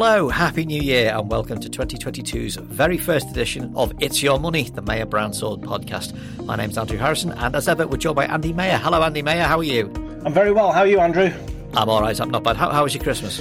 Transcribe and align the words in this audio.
Hello, 0.00 0.28
Happy 0.28 0.64
New 0.64 0.80
Year, 0.80 1.12
and 1.12 1.28
welcome 1.28 1.58
to 1.58 1.68
2022's 1.68 2.54
very 2.54 2.96
first 2.96 3.28
edition 3.30 3.72
of 3.74 3.92
It's 3.98 4.22
Your 4.22 4.38
Money, 4.38 4.62
the 4.62 4.80
Mayer 4.80 5.04
Brown 5.04 5.32
Sword 5.32 5.62
podcast. 5.62 6.14
My 6.44 6.54
name's 6.54 6.78
Andrew 6.78 6.96
Harrison, 6.96 7.32
and 7.32 7.56
as 7.56 7.66
ever, 7.66 7.84
we're 7.84 7.96
joined 7.96 8.14
by 8.14 8.26
Andy 8.26 8.52
Maher. 8.52 8.78
Hello, 8.78 9.02
Andy 9.02 9.22
Maher, 9.22 9.42
how 9.42 9.58
are 9.58 9.64
you? 9.64 9.92
I'm 10.24 10.32
very 10.32 10.52
well. 10.52 10.70
How 10.70 10.82
are 10.82 10.86
you, 10.86 11.00
Andrew? 11.00 11.32
I'm 11.74 11.88
all 11.88 12.00
right, 12.00 12.18
I'm 12.20 12.30
not 12.30 12.44
bad. 12.44 12.56
How, 12.56 12.70
how 12.70 12.84
was 12.84 12.94
your 12.94 13.02
Christmas? 13.02 13.40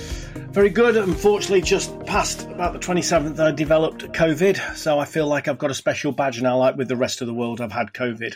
Very 0.49 0.71
good. 0.71 0.97
Unfortunately, 0.97 1.61
just 1.61 1.95
past 2.07 2.47
about 2.47 2.73
the 2.73 2.79
27th, 2.79 3.37
I 3.39 3.51
developed 3.51 4.11
COVID, 4.13 4.75
so 4.75 4.97
I 4.97 5.05
feel 5.05 5.27
like 5.27 5.47
I've 5.47 5.59
got 5.59 5.69
a 5.69 5.75
special 5.75 6.11
badge 6.11 6.41
now, 6.41 6.57
like 6.57 6.75
with 6.75 6.87
the 6.87 6.97
rest 6.97 7.21
of 7.21 7.27
the 7.27 7.35
world, 7.35 7.61
I've 7.61 7.71
had 7.71 7.93
COVID. 7.93 8.33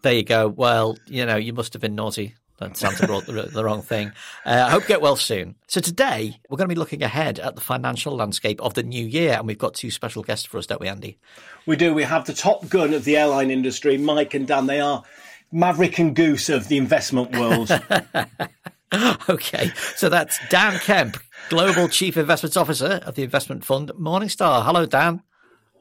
There 0.00 0.14
you 0.14 0.24
go. 0.24 0.48
Well, 0.48 0.96
you 1.06 1.26
know, 1.26 1.36
you 1.36 1.52
must 1.52 1.74
have 1.74 1.82
been 1.82 1.94
naughty 1.96 2.34
that 2.58 2.76
Santa 2.76 3.06
brought 3.06 3.26
the, 3.26 3.32
the, 3.32 3.64
wrong 3.64 3.82
thing. 3.82 4.12
Uh, 4.44 4.64
I 4.66 4.70
hope 4.70 4.82
you 4.82 4.88
get 4.88 5.00
well 5.00 5.16
soon. 5.16 5.54
So 5.66 5.80
today 5.80 6.38
we're 6.48 6.56
going 6.56 6.68
to 6.68 6.74
be 6.74 6.78
looking 6.78 7.02
ahead 7.02 7.38
at 7.38 7.54
the 7.54 7.60
financial 7.60 8.16
landscape 8.16 8.60
of 8.60 8.74
the 8.74 8.82
new 8.82 9.04
year, 9.04 9.34
and 9.34 9.46
we've 9.46 9.58
got 9.58 9.74
two 9.74 9.90
special 9.90 10.22
guests 10.22 10.44
for 10.44 10.58
us, 10.58 10.66
don't 10.66 10.80
we, 10.80 10.88
Andy? 10.88 11.18
We 11.66 11.76
do. 11.76 11.94
We 11.94 12.02
have 12.02 12.26
the 12.26 12.34
top 12.34 12.68
gun 12.68 12.94
of 12.94 13.04
the 13.04 13.16
airline 13.16 13.50
industry, 13.50 13.96
Mike 13.96 14.34
and 14.34 14.46
Dan. 14.46 14.66
They 14.66 14.80
are 14.80 15.04
Maverick 15.52 15.98
and 15.98 16.14
Goose 16.14 16.48
of 16.48 16.68
the 16.68 16.76
investment 16.76 17.32
world. 17.32 17.70
okay, 19.28 19.70
so 19.96 20.08
that's 20.08 20.38
Dan 20.48 20.78
Kemp, 20.80 21.16
Global 21.48 21.88
Chief 21.88 22.16
Investments 22.16 22.56
Officer 22.56 23.00
of 23.04 23.14
the 23.14 23.22
investment 23.22 23.64
fund 23.64 23.92
Morningstar. 23.98 24.64
Hello, 24.64 24.84
Dan. 24.84 25.22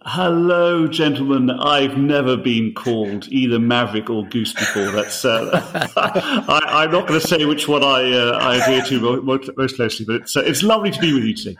Hello, 0.09 0.87
gentlemen. 0.87 1.49
I've 1.49 1.97
never 1.97 2.37
been 2.37 2.73
called 2.73 3.27
either 3.27 3.59
Maverick 3.59 4.09
or 4.09 4.25
Goose 4.25 4.53
before. 4.53 4.89
That's 4.91 5.25
uh, 5.25 5.49
I, 5.97 6.85
am 6.85 6.91
not 6.91 7.07
going 7.07 7.19
to 7.19 7.27
say 7.27 7.43
which 7.43 7.67
one 7.67 7.83
I 7.83 8.13
uh, 8.13 8.39
I 8.41 8.55
adhere 8.55 8.83
to 8.83 9.21
most, 9.21 9.49
most 9.57 9.75
closely, 9.75 10.05
but 10.05 10.21
it's 10.21 10.37
uh, 10.37 10.43
it's 10.45 10.63
lovely 10.63 10.91
to 10.91 10.99
be 11.01 11.13
with 11.13 11.25
you 11.25 11.35
today. 11.35 11.57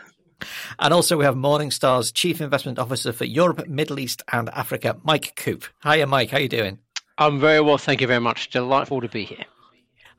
And 0.80 0.94
also, 0.94 1.18
we 1.18 1.26
have 1.26 1.36
Morningstar's 1.36 2.14
Chief 2.14 2.40
Investment 2.40 2.80
Officer 2.80 3.12
for 3.12 3.26
Europe, 3.26 3.68
Middle 3.68 4.00
East, 4.00 4.24
and 4.32 4.48
Africa, 4.52 4.96
Mike 5.04 5.34
Coop. 5.36 5.66
Hiya, 5.84 6.08
Mike. 6.08 6.30
How 6.30 6.38
are 6.38 6.42
you 6.42 6.48
doing? 6.48 6.80
I'm 7.18 7.42
very 7.42 7.60
well, 7.60 7.78
thank 7.78 8.00
you 8.00 8.08
very 8.08 8.22
much. 8.22 8.50
Delightful 8.50 9.02
to 9.02 9.10
be 9.10 9.26
here. 9.26 9.44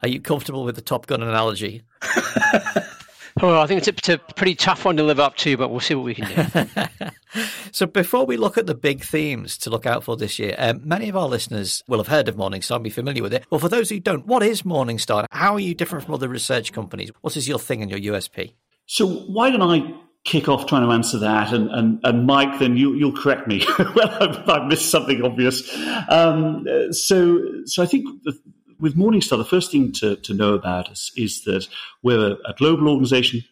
Are 0.02 0.08
you 0.08 0.20
comfortable 0.20 0.64
with 0.64 0.76
the 0.76 0.82
Top 0.82 1.06
Gun 1.06 1.22
analogy? 1.22 1.82
Well, 3.40 3.60
I 3.60 3.66
think 3.66 3.78
it's 3.78 3.88
a, 3.88 3.92
it's 3.92 4.08
a, 4.08 4.18
pretty 4.34 4.56
tough 4.56 4.84
one 4.84 4.96
to 4.96 5.04
live 5.04 5.20
up 5.20 5.36
to, 5.36 5.56
but 5.56 5.70
we'll 5.70 5.80
see 5.80 5.94
what 5.94 6.04
we 6.04 6.14
can 6.14 6.26
do. 6.26 7.10
so, 7.72 7.86
before 7.86 8.26
we 8.26 8.36
look 8.36 8.58
at 8.58 8.66
the 8.66 8.74
big 8.74 9.04
themes 9.04 9.56
to 9.58 9.70
look 9.70 9.86
out 9.86 10.02
for 10.02 10.16
this 10.16 10.38
year, 10.38 10.56
um, 10.58 10.80
many 10.84 11.08
of 11.08 11.16
our 11.16 11.28
listeners 11.28 11.84
will 11.86 11.98
have 11.98 12.08
heard 12.08 12.28
of 12.28 12.34
Morningstar 12.34 12.76
and 12.76 12.84
be 12.84 12.90
familiar 12.90 13.22
with 13.22 13.32
it. 13.32 13.44
Well, 13.50 13.60
for 13.60 13.68
those 13.68 13.90
who 13.90 14.00
don't, 14.00 14.26
what 14.26 14.42
is 14.42 14.62
Morningstar? 14.62 15.26
How 15.30 15.54
are 15.54 15.60
you 15.60 15.74
different 15.74 16.04
from 16.04 16.14
other 16.14 16.28
research 16.28 16.72
companies? 16.72 17.10
What 17.20 17.36
is 17.36 17.46
your 17.46 17.60
thing 17.60 17.80
and 17.80 17.90
your 17.90 18.14
USP? 18.14 18.54
So, 18.86 19.06
why 19.06 19.50
don't 19.50 19.62
I 19.62 19.94
kick 20.24 20.48
off 20.48 20.66
trying 20.66 20.82
to 20.82 20.92
answer 20.92 21.18
that, 21.18 21.52
and 21.52 21.70
and, 21.70 22.00
and 22.02 22.26
Mike, 22.26 22.58
then 22.58 22.76
you 22.76 22.94
you'll 22.94 23.16
correct 23.16 23.46
me 23.46 23.64
well, 23.78 24.16
I've, 24.20 24.48
I've, 24.48 24.66
missed 24.66 24.90
something 24.90 25.22
obvious. 25.22 25.62
Um, 26.08 26.66
so, 26.90 27.40
so 27.66 27.82
I 27.84 27.86
think 27.86 28.22
the, 28.24 28.36
with 28.80 28.96
Morningstar, 28.96 29.38
the 29.38 29.44
first 29.44 29.70
thing 29.72 29.92
to, 29.92 30.16
to 30.16 30.34
know 30.34 30.54
about 30.54 30.88
us 30.88 31.10
is 31.16 31.42
that 31.44 31.66
we're 32.02 32.36
a 32.44 32.54
global 32.56 32.88
organization. 32.88 33.42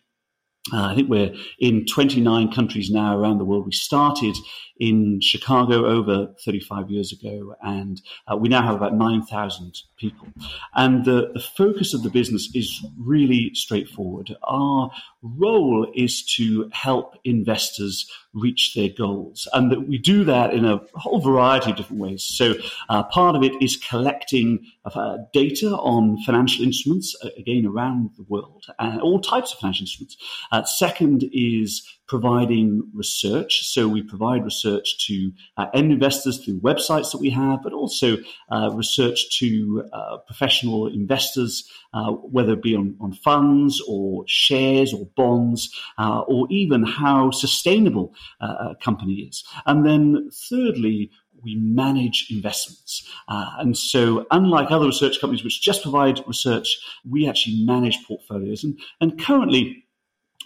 Uh, 0.72 0.86
I 0.86 0.94
think 0.94 1.08
we're 1.08 1.34
in 1.58 1.86
29 1.86 2.52
countries 2.52 2.90
now 2.90 3.16
around 3.16 3.38
the 3.38 3.44
world. 3.44 3.66
We 3.66 3.72
started 3.72 4.36
in 4.78 5.20
Chicago 5.20 5.86
over 5.86 6.34
35 6.44 6.90
years 6.90 7.12
ago, 7.12 7.54
and 7.62 8.00
uh, 8.30 8.36
we 8.36 8.48
now 8.48 8.62
have 8.62 8.74
about 8.74 8.94
9,000 8.94 9.78
people. 9.96 10.28
And 10.74 11.04
the, 11.04 11.30
the 11.32 11.40
focus 11.40 11.94
of 11.94 12.02
the 12.02 12.10
business 12.10 12.50
is 12.54 12.84
really 12.98 13.50
straightforward. 13.54 14.36
Our 14.42 14.90
role 15.22 15.90
is 15.94 16.24
to 16.36 16.68
help 16.72 17.16
investors 17.24 18.10
reach 18.34 18.74
their 18.74 18.90
goals, 18.90 19.48
and 19.52 19.72
that 19.72 19.88
we 19.88 19.98
do 19.98 20.24
that 20.24 20.52
in 20.52 20.64
a 20.64 20.80
whole 20.94 21.20
variety 21.20 21.70
of 21.70 21.76
different 21.76 22.02
ways. 22.02 22.22
So, 22.22 22.54
uh, 22.88 23.02
part 23.04 23.34
of 23.34 23.42
it 23.42 23.60
is 23.62 23.76
collecting 23.76 24.66
uh, 24.84 25.18
data 25.32 25.70
on 25.76 26.22
financial 26.22 26.64
instruments, 26.64 27.16
uh, 27.24 27.30
again 27.38 27.66
around 27.66 28.10
the 28.16 28.24
world, 28.24 28.66
and 28.78 29.00
all 29.00 29.20
types 29.20 29.52
of 29.52 29.58
financial 29.58 29.84
instruments. 29.84 30.16
Uh, 30.52 30.64
second 30.64 31.28
is 31.32 31.82
providing 32.06 32.88
research. 32.94 33.66
So 33.66 33.88
we 33.88 34.02
provide 34.02 34.44
research 34.44 35.06
to 35.06 35.32
uh, 35.56 35.66
end 35.74 35.90
investors 35.92 36.44
through 36.44 36.60
websites 36.60 37.12
that 37.12 37.18
we 37.20 37.30
have, 37.30 37.62
but 37.62 37.72
also 37.72 38.18
uh, 38.50 38.70
research 38.72 39.38
to 39.38 39.84
uh, 39.92 40.18
professional 40.18 40.86
investors, 40.86 41.68
uh, 41.92 42.12
whether 42.12 42.52
it 42.52 42.62
be 42.62 42.76
on, 42.76 42.96
on, 43.00 43.12
funds 43.12 43.82
or 43.88 44.24
shares 44.28 44.92
or 44.92 45.06
bonds, 45.16 45.74
uh, 45.98 46.20
or 46.20 46.46
even 46.50 46.84
how 46.84 47.30
sustainable 47.30 48.14
uh, 48.40 48.70
a 48.70 48.76
company 48.76 49.14
is. 49.14 49.44
And 49.64 49.84
then 49.84 50.30
thirdly, 50.48 51.10
we 51.42 51.54
manage 51.56 52.28
investments. 52.30 53.08
Uh, 53.28 53.50
and 53.58 53.76
so, 53.76 54.26
unlike 54.30 54.70
other 54.70 54.86
research 54.86 55.20
companies 55.20 55.44
which 55.44 55.62
just 55.62 55.82
provide 55.82 56.20
research, 56.26 56.78
we 57.08 57.28
actually 57.28 57.64
manage 57.64 58.04
portfolios. 58.06 58.64
And, 58.64 58.78
and 59.00 59.18
currently, 59.18 59.85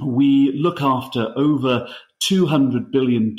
we 0.05 0.53
look 0.53 0.81
after 0.81 1.33
over 1.37 1.89
$200 2.21 2.91
billion 2.91 3.35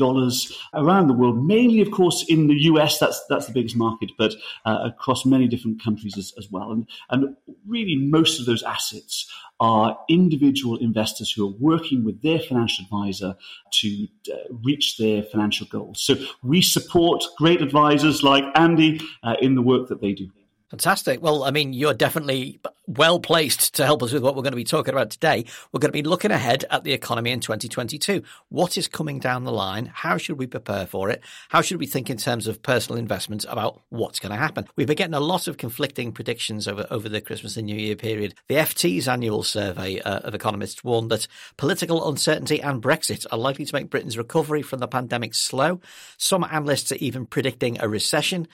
around 0.73 1.07
the 1.07 1.13
world, 1.13 1.45
mainly, 1.45 1.81
of 1.81 1.91
course, 1.91 2.25
in 2.27 2.47
the 2.47 2.55
US. 2.63 2.97
That's, 2.97 3.23
that's 3.29 3.45
the 3.45 3.53
biggest 3.53 3.75
market, 3.75 4.11
but 4.17 4.33
uh, 4.65 4.79
across 4.83 5.23
many 5.25 5.47
different 5.47 5.83
countries 5.83 6.17
as, 6.17 6.33
as 6.37 6.49
well. 6.49 6.71
And, 6.71 6.87
and 7.09 7.35
really, 7.67 7.95
most 7.95 8.39
of 8.39 8.47
those 8.47 8.63
assets 8.63 9.31
are 9.59 9.99
individual 10.09 10.77
investors 10.77 11.31
who 11.31 11.47
are 11.47 11.53
working 11.59 12.03
with 12.03 12.23
their 12.23 12.39
financial 12.39 12.83
advisor 12.83 13.35
to 13.71 14.07
uh, 14.33 14.37
reach 14.63 14.97
their 14.97 15.21
financial 15.21 15.67
goals. 15.67 16.01
So 16.01 16.15
we 16.41 16.63
support 16.63 17.23
great 17.37 17.61
advisors 17.61 18.23
like 18.23 18.43
Andy 18.55 18.99
uh, 19.21 19.35
in 19.39 19.53
the 19.53 19.61
work 19.61 19.89
that 19.89 20.01
they 20.01 20.13
do. 20.13 20.31
Fantastic. 20.71 21.21
Well, 21.21 21.43
I 21.43 21.51
mean, 21.51 21.73
you're 21.73 21.93
definitely 21.93 22.61
well 22.87 23.19
placed 23.19 23.75
to 23.75 23.83
help 23.83 24.01
us 24.01 24.13
with 24.13 24.23
what 24.23 24.37
we're 24.37 24.41
going 24.41 24.53
to 24.53 24.55
be 24.55 24.63
talking 24.63 24.93
about 24.93 25.09
today. 25.09 25.43
We're 25.71 25.81
going 25.81 25.91
to 25.91 26.01
be 26.01 26.07
looking 26.07 26.31
ahead 26.31 26.63
at 26.71 26.85
the 26.85 26.93
economy 26.93 27.31
in 27.31 27.41
2022. 27.41 28.23
What 28.47 28.77
is 28.77 28.87
coming 28.87 29.19
down 29.19 29.43
the 29.43 29.51
line? 29.51 29.91
How 29.93 30.15
should 30.15 30.37
we 30.37 30.47
prepare 30.47 30.85
for 30.85 31.09
it? 31.09 31.21
How 31.49 31.59
should 31.59 31.77
we 31.77 31.87
think 31.87 32.09
in 32.09 32.15
terms 32.15 32.47
of 32.47 32.63
personal 32.63 32.97
investments 32.97 33.45
about 33.49 33.81
what's 33.89 34.19
going 34.19 34.31
to 34.31 34.37
happen? 34.37 34.65
We've 34.77 34.87
been 34.87 34.95
getting 34.95 35.13
a 35.13 35.19
lot 35.19 35.49
of 35.49 35.57
conflicting 35.57 36.13
predictions 36.13 36.69
over, 36.69 36.87
over 36.89 37.09
the 37.09 37.19
Christmas 37.19 37.57
and 37.57 37.65
New 37.65 37.75
Year 37.75 37.97
period. 37.97 38.33
The 38.47 38.55
FT's 38.55 39.09
annual 39.09 39.43
survey 39.43 39.99
uh, 39.99 40.19
of 40.19 40.33
economists 40.33 40.85
warned 40.85 41.11
that 41.11 41.27
political 41.57 42.07
uncertainty 42.07 42.61
and 42.61 42.81
Brexit 42.81 43.25
are 43.29 43.37
likely 43.37 43.65
to 43.65 43.75
make 43.75 43.89
Britain's 43.89 44.17
recovery 44.17 44.61
from 44.61 44.79
the 44.79 44.87
pandemic 44.87 45.35
slow. 45.35 45.81
Some 46.17 46.45
analysts 46.45 46.93
are 46.93 46.95
even 46.95 47.25
predicting 47.25 47.77
a 47.81 47.89
recession 47.89 48.47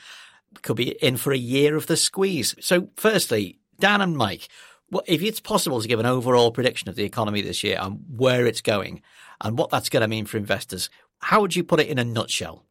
could 0.62 0.78
be 0.78 0.92
in 0.92 1.18
for 1.18 1.32
a 1.32 1.38
year 1.38 1.76
of 1.76 1.88
the 1.88 1.98
squeeze. 1.98 2.56
So, 2.60 2.90
firstly, 2.96 3.60
Dan 3.80 4.02
and 4.02 4.18
Mike, 4.18 4.48
if 5.06 5.22
it's 5.22 5.40
possible 5.40 5.82
to 5.82 5.88
give 5.88 6.00
an 6.00 6.06
overall 6.06 6.52
prediction 6.52 6.90
of 6.90 6.96
the 6.96 7.04
economy 7.04 7.42
this 7.42 7.64
year 7.64 7.78
and 7.80 8.04
where 8.10 8.46
it's 8.46 8.62
going 8.62 9.02
and 9.42 9.58
what 9.58 9.70
that's 9.70 9.90
going 9.90 10.02
to 10.02 10.08
mean 10.08 10.26
for 10.26 10.38
investors, 10.38 10.90
how 11.20 11.42
would 11.42 11.56
you 11.56 11.64
put 11.64 11.80
it 11.80 11.88
in 11.88 12.00
a 12.00 12.04
nutshell? 12.04 12.64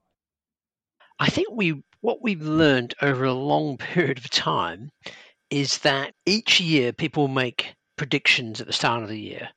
I 1.19 1.28
think 1.28 1.48
we 1.50 1.82
what 2.00 2.22
we've 2.22 2.42
learned 2.42 2.94
over 3.03 3.25
a 3.25 3.32
long 3.32 3.78
period 3.78 4.19
of 4.19 4.31
time 4.31 4.91
is 5.50 5.78
that 5.78 6.14
each 6.25 6.60
year 6.60 6.93
people 6.93 7.28
make 7.28 7.75
predictions 7.97 8.60
at 8.60 8.66
the 8.66 8.72
start 8.72 9.03
of 9.03 9.08
the 9.08 9.20
year. 9.20 9.48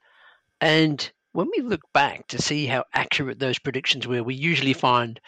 And 0.61 1.11
when 1.33 1.49
we 1.55 1.63
look 1.63 1.81
back 1.93 2.27
to 2.27 2.41
see 2.41 2.65
how 2.65 2.85
accurate 2.93 3.39
those 3.39 3.59
predictions 3.59 4.07
were, 4.07 4.23
we 4.23 4.35
usually 4.35 4.73
find 4.73 5.19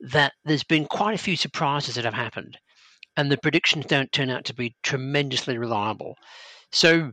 that 0.00 0.32
there's 0.44 0.64
been 0.64 0.86
quite 0.86 1.14
a 1.14 1.22
few 1.22 1.36
surprises 1.36 1.94
that 1.94 2.04
have 2.04 2.14
happened, 2.14 2.58
and 3.16 3.30
the 3.30 3.38
predictions 3.38 3.86
don't 3.86 4.12
turn 4.12 4.30
out 4.30 4.44
to 4.46 4.54
be 4.54 4.76
tremendously 4.82 5.58
reliable. 5.58 6.14
So 6.72 7.12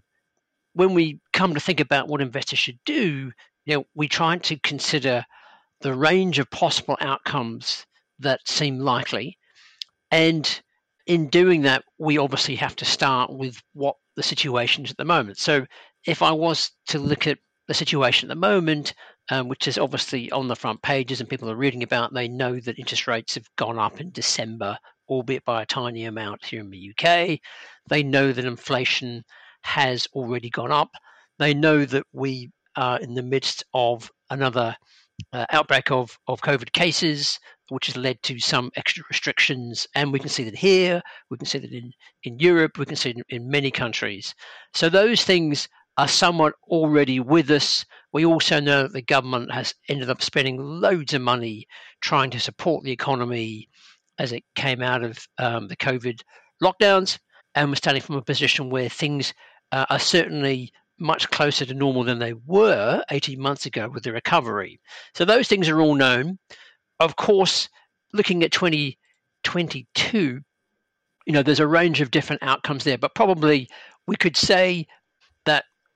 when 0.73 0.93
we 0.93 1.19
come 1.33 1.53
to 1.53 1.59
think 1.59 1.79
about 1.79 2.07
what 2.07 2.21
investors 2.21 2.59
should 2.59 2.79
do, 2.85 3.31
you 3.65 3.75
know, 3.75 3.85
we 3.95 4.07
try 4.07 4.37
to 4.37 4.59
consider 4.59 5.25
the 5.81 5.93
range 5.93 6.39
of 6.39 6.49
possible 6.51 6.97
outcomes 7.01 7.85
that 8.19 8.39
seem 8.47 8.79
likely. 8.79 9.37
And 10.11 10.61
in 11.07 11.29
doing 11.29 11.63
that, 11.63 11.83
we 11.97 12.17
obviously 12.17 12.55
have 12.55 12.75
to 12.77 12.85
start 12.85 13.31
with 13.31 13.61
what 13.73 13.95
the 14.15 14.23
situation 14.23 14.85
is 14.85 14.91
at 14.91 14.97
the 14.97 15.05
moment. 15.05 15.37
So 15.37 15.65
if 16.05 16.21
I 16.21 16.31
was 16.31 16.71
to 16.87 16.99
look 16.99 17.27
at 17.27 17.39
the 17.67 17.73
situation 17.73 18.29
at 18.29 18.35
the 18.35 18.39
moment, 18.39 18.93
um, 19.29 19.47
which 19.47 19.67
is 19.67 19.77
obviously 19.77 20.31
on 20.31 20.47
the 20.47 20.55
front 20.55 20.81
pages 20.81 21.19
and 21.19 21.29
people 21.29 21.49
are 21.49 21.55
reading 21.55 21.83
about. 21.83 22.13
They 22.13 22.27
know 22.27 22.59
that 22.59 22.79
interest 22.79 23.07
rates 23.07 23.35
have 23.35 23.47
gone 23.55 23.79
up 23.79 23.99
in 23.99 24.11
December, 24.11 24.77
albeit 25.09 25.45
by 25.45 25.61
a 25.61 25.65
tiny 25.65 26.05
amount 26.05 26.45
here 26.45 26.61
in 26.61 26.69
the 26.69 26.91
UK. 26.91 27.39
They 27.89 28.03
know 28.03 28.31
that 28.31 28.45
inflation 28.45 29.23
has 29.63 30.07
already 30.13 30.49
gone 30.49 30.71
up. 30.71 30.91
They 31.39 31.53
know 31.53 31.85
that 31.85 32.05
we 32.13 32.51
are 32.75 32.99
in 32.99 33.13
the 33.13 33.23
midst 33.23 33.63
of 33.73 34.11
another 34.29 34.75
uh, 35.33 35.45
outbreak 35.51 35.91
of, 35.91 36.17
of 36.27 36.41
COVID 36.41 36.71
cases, 36.71 37.39
which 37.69 37.87
has 37.87 37.97
led 37.97 38.21
to 38.23 38.39
some 38.39 38.69
extra 38.75 39.03
restrictions. 39.09 39.87
And 39.95 40.11
we 40.11 40.19
can 40.19 40.29
see 40.29 40.43
that 40.43 40.55
here, 40.55 41.01
we 41.29 41.37
can 41.37 41.47
see 41.47 41.59
that 41.59 41.71
in, 41.71 41.91
in 42.23 42.39
Europe, 42.39 42.77
we 42.77 42.85
can 42.85 42.95
see 42.95 43.11
it 43.11 43.17
in, 43.29 43.41
in 43.43 43.49
many 43.49 43.71
countries. 43.71 44.35
So 44.73 44.89
those 44.89 45.23
things 45.23 45.67
are 45.97 46.07
somewhat 46.07 46.53
already 46.67 47.19
with 47.19 47.49
us. 47.49 47.85
We 48.11 48.25
also 48.25 48.59
know 48.59 48.83
that 48.83 48.93
the 48.93 49.01
government 49.01 49.51
has 49.51 49.73
ended 49.87 50.09
up 50.09 50.21
spending 50.21 50.57
loads 50.57 51.13
of 51.13 51.21
money 51.21 51.67
trying 52.01 52.31
to 52.31 52.39
support 52.39 52.83
the 52.83 52.91
economy 52.91 53.69
as 54.19 54.31
it 54.31 54.43
came 54.55 54.81
out 54.81 55.03
of 55.03 55.27
um, 55.37 55.67
the 55.67 55.75
COVID 55.75 56.21
lockdowns. 56.61 57.17
And 57.55 57.69
we're 57.69 57.75
starting 57.75 58.01
from 58.01 58.15
a 58.15 58.21
position 58.21 58.69
where 58.69 58.89
things 58.89 59.33
uh, 59.71 59.85
are 59.89 59.99
certainly 59.99 60.71
much 60.99 61.29
closer 61.29 61.65
to 61.65 61.73
normal 61.73 62.03
than 62.03 62.19
they 62.19 62.33
were 62.33 63.03
18 63.11 63.39
months 63.39 63.65
ago 63.65 63.89
with 63.89 64.03
the 64.03 64.13
recovery. 64.13 64.79
So 65.13 65.25
those 65.25 65.47
things 65.47 65.69
are 65.69 65.81
all 65.81 65.95
known. 65.95 66.39
Of 66.99 67.15
course, 67.15 67.69
looking 68.13 68.43
at 68.43 68.51
2022, 68.51 70.41
you 71.25 71.33
know, 71.33 71.43
there's 71.43 71.59
a 71.59 71.67
range 71.67 72.01
of 72.01 72.11
different 72.11 72.43
outcomes 72.43 72.83
there, 72.83 72.97
but 72.97 73.15
probably 73.15 73.67
we 74.07 74.15
could 74.15 74.37
say 74.37 74.87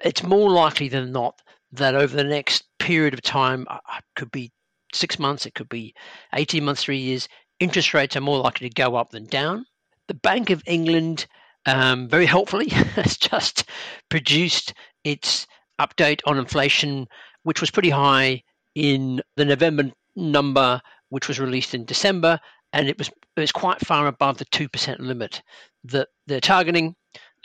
it's 0.04 0.24
more 0.24 0.50
likely 0.50 0.90
than 0.90 1.12
not 1.12 1.42
that 1.72 1.96
over 1.96 2.16
the 2.16 2.24
next 2.24 2.63
period 2.80 3.13
of 3.13 3.22
time, 3.22 3.66
uh, 3.69 3.78
uh, 3.92 4.00
could 4.16 4.31
be 4.31 4.51
six 4.94 5.19
months, 5.19 5.46
it 5.46 5.54
could 5.54 5.69
be 5.69 5.94
18 6.34 6.63
months, 6.63 6.84
three 6.84 6.98
years, 6.98 7.28
interest 7.60 7.94
rates 7.94 8.16
are 8.16 8.22
more 8.22 8.40
likely 8.40 8.69
to 8.69 8.74
go 8.74 8.96
up 8.96 9.12
than 9.12 9.25
down. 9.25 9.66
The 10.07 10.13
Bank 10.16 10.50
of 10.50 10.63
England, 10.66 11.28
um, 11.66 12.07
very 12.07 12.25
helpfully, 12.25 12.69
has 12.69 13.18
just 13.18 13.66
produced 14.10 14.74
its 15.04 15.46
update 15.80 16.22
on 16.25 16.38
inflation, 16.38 17.07
which 17.44 17.62
was 17.62 17.72
pretty 17.72 17.92
high 17.92 18.44
in 18.75 19.22
the 19.36 19.45
November 19.45 19.92
number, 20.16 20.81
which 21.10 21.28
was 21.28 21.40
released 21.40 21.74
in 21.74 21.86
December, 21.86 22.40
and 22.74 22.88
it 22.88 22.98
was 22.98 23.10
it 23.10 23.42
was 23.42 23.52
quite 23.52 23.86
far 23.86 24.07
above 24.07 24.38
the 24.38 24.45
two 24.45 24.68
percent 24.68 25.00
limit 25.00 25.42
that 25.84 26.10
they're 26.28 26.42
targeting, 26.42 26.95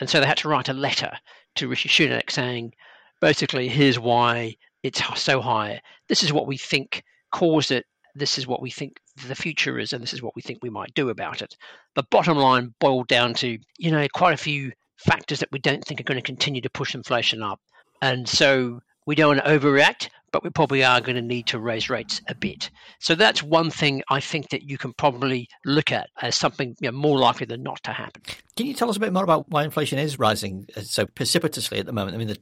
and 0.00 0.08
so 0.10 0.20
they 0.20 0.26
had 0.26 0.38
to 0.38 0.48
write 0.48 0.68
a 0.68 0.74
letter 0.74 1.12
to 1.56 1.68
Rishi 1.68 1.88
Sunak 1.88 2.30
saying, 2.30 2.74
basically, 3.20 3.68
here's 3.68 3.98
why 3.98 4.56
it's 4.82 5.02
so 5.20 5.40
high. 5.40 5.80
This 6.08 6.22
is 6.22 6.32
what 6.32 6.46
we 6.46 6.56
think 6.56 7.02
caused 7.32 7.70
it. 7.70 7.86
This 8.14 8.38
is 8.38 8.46
what 8.46 8.62
we 8.62 8.70
think 8.70 9.00
the 9.26 9.34
future 9.34 9.78
is, 9.78 9.92
and 9.92 10.02
this 10.02 10.12
is 10.12 10.22
what 10.22 10.36
we 10.36 10.42
think 10.42 10.60
we 10.62 10.70
might 10.70 10.94
do 10.94 11.08
about 11.08 11.42
it. 11.42 11.56
The 11.96 12.04
bottom 12.10 12.36
line 12.36 12.74
boiled 12.80 13.08
down 13.08 13.34
to, 13.34 13.58
you 13.78 13.90
know, 13.90 14.06
quite 14.14 14.34
a 14.34 14.36
few 14.36 14.72
factors 14.98 15.40
that 15.40 15.50
we 15.50 15.58
don't 15.58 15.84
think 15.84 16.00
are 16.00 16.04
going 16.04 16.20
to 16.20 16.22
continue 16.22 16.60
to 16.60 16.70
push 16.70 16.94
inflation 16.94 17.42
up. 17.42 17.60
And 18.02 18.28
so 18.28 18.80
we 19.06 19.14
don't 19.14 19.36
want 19.36 19.44
to 19.44 19.58
overreact, 19.58 20.08
but 20.34 20.42
we 20.42 20.50
probably 20.50 20.82
are 20.82 21.00
going 21.00 21.14
to 21.14 21.22
need 21.22 21.46
to 21.46 21.60
raise 21.60 21.88
rates 21.88 22.20
a 22.28 22.34
bit. 22.34 22.68
So 22.98 23.14
that's 23.14 23.40
one 23.40 23.70
thing 23.70 24.02
I 24.10 24.18
think 24.18 24.48
that 24.48 24.64
you 24.68 24.76
can 24.76 24.92
probably 24.92 25.48
look 25.64 25.92
at 25.92 26.10
as 26.20 26.34
something 26.34 26.74
you 26.80 26.90
know, 26.90 26.98
more 26.98 27.16
likely 27.20 27.46
than 27.46 27.62
not 27.62 27.80
to 27.84 27.92
happen. 27.92 28.20
Can 28.56 28.66
you 28.66 28.74
tell 28.74 28.90
us 28.90 28.96
a 28.96 29.00
bit 29.00 29.12
more 29.12 29.22
about 29.22 29.48
why 29.48 29.62
inflation 29.62 29.96
is 29.96 30.18
rising 30.18 30.66
so 30.82 31.06
precipitously 31.06 31.78
at 31.78 31.86
the 31.86 31.92
moment? 31.92 32.16
I 32.16 32.18
mean, 32.18 32.26
the, 32.26 32.38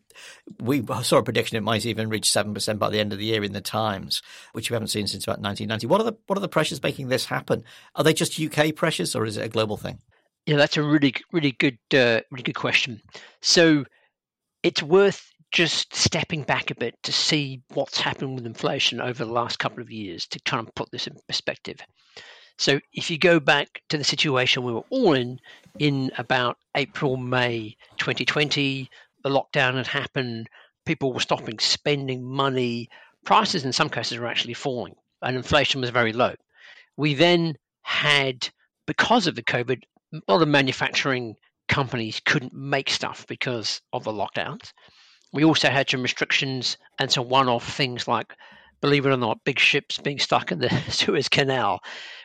we 0.59 0.83
saw 1.03 1.19
a 1.19 1.23
prediction 1.23 1.59
it 1.59 1.62
might 1.62 1.85
even 1.85 2.09
reach 2.09 2.31
seven 2.31 2.55
percent 2.55 2.79
by 2.79 2.89
the 2.89 2.99
end 2.99 3.12
of 3.12 3.19
the 3.19 3.27
year 3.27 3.44
in 3.44 3.53
the 3.53 3.61
Times, 3.61 4.23
which 4.55 4.71
we 4.71 4.75
haven't 4.75 4.89
seen 4.89 5.06
since 5.06 5.25
about 5.25 5.41
1990. 5.41 5.87
What 5.87 6.00
are 6.00 6.05
the 6.05 6.17
what 6.29 6.39
are 6.39 6.41
the 6.41 6.49
pressures 6.49 6.83
making 6.83 7.09
this 7.09 7.27
happen? 7.27 7.62
Are 7.94 8.05
they 8.05 8.15
just 8.15 8.41
UK 8.41 8.75
pressures, 8.75 9.15
or 9.15 9.27
is 9.27 9.37
it 9.37 9.44
a 9.44 9.50
global 9.50 9.77
thing? 9.77 9.99
Yeah, 10.47 10.56
that's 10.56 10.79
a 10.79 10.83
really 10.83 11.15
really 11.31 11.53
good 11.53 11.79
uh, 11.93 12.23
really 12.31 12.43
good 12.43 12.55
question. 12.55 13.03
So 13.43 13.85
it's 14.62 14.83
worth 14.83 15.31
just 15.52 15.94
stepping 15.94 16.43
back 16.43 16.70
a 16.70 16.75
bit 16.75 16.94
to 17.02 17.12
see 17.12 17.62
what's 17.75 18.00
happened 18.00 18.34
with 18.34 18.46
inflation 18.46 19.00
over 19.00 19.25
the 19.25 19.32
last 19.32 19.58
couple 19.58 19.82
of 19.82 19.90
years 19.90 20.26
to 20.26 20.40
try 20.40 20.58
and 20.58 20.75
put 20.75 20.90
this 20.90 21.06
in 21.06 21.14
perspective. 21.28 21.78
So, 22.58 22.81
if 22.93 23.10
you 23.10 23.19
go 23.19 23.40
back 23.40 23.82
to 23.88 23.99
the 23.99 24.04
situation 24.04 24.62
we 24.62 24.72
were 24.72 24.84
all 24.90 25.14
in 25.14 25.40
in 25.78 26.10
about 26.19 26.58
April, 26.75 27.16
May 27.16 27.76
2020, 27.99 28.88
the 29.22 29.28
lockdown 29.28 29.75
had 29.75 29.87
happened, 29.87 30.49
people 30.84 31.12
were 31.12 31.20
stopping 31.20 31.58
spending 31.58 32.25
money, 32.25 32.88
prices 33.25 33.64
in 33.64 33.72
some 33.72 33.88
cases 33.88 34.19
were 34.19 34.26
actually 34.26 34.55
falling, 34.55 34.94
and 35.22 35.37
inflation 35.37 35.81
was 35.81 35.90
very 35.90 36.12
low. 36.12 36.34
We 36.96 37.14
then 37.14 37.56
had, 37.82 38.48
because 38.87 39.26
of 39.26 39.34
the 39.34 39.43
COVID, 39.43 39.82
a 40.14 40.20
lot 40.28 40.43
of 40.43 40.48
manufacturing 40.48 41.37
companies 41.69 42.20
couldn't 42.25 42.52
make 42.52 42.90
stuff 42.90 43.26
because 43.26 43.81
of 43.93 44.05
the 44.05 44.12
lockdowns. 44.12 44.72
We 45.32 45.44
also 45.44 45.70
had 45.70 45.88
some 45.88 46.02
restrictions 46.02 46.76
and 46.99 47.11
some 47.11 47.29
one 47.29 47.49
off 47.49 47.67
things 47.67 48.06
like, 48.06 48.34
believe 48.81 49.06
it 49.06 49.11
or 49.11 49.17
not, 49.17 49.44
big 49.44 49.58
ships 49.58 49.99
being 49.99 50.19
stuck 50.19 50.52
in 50.52 50.58
the 50.58 50.69
Suez 50.88 51.29
Canal, 51.29 51.81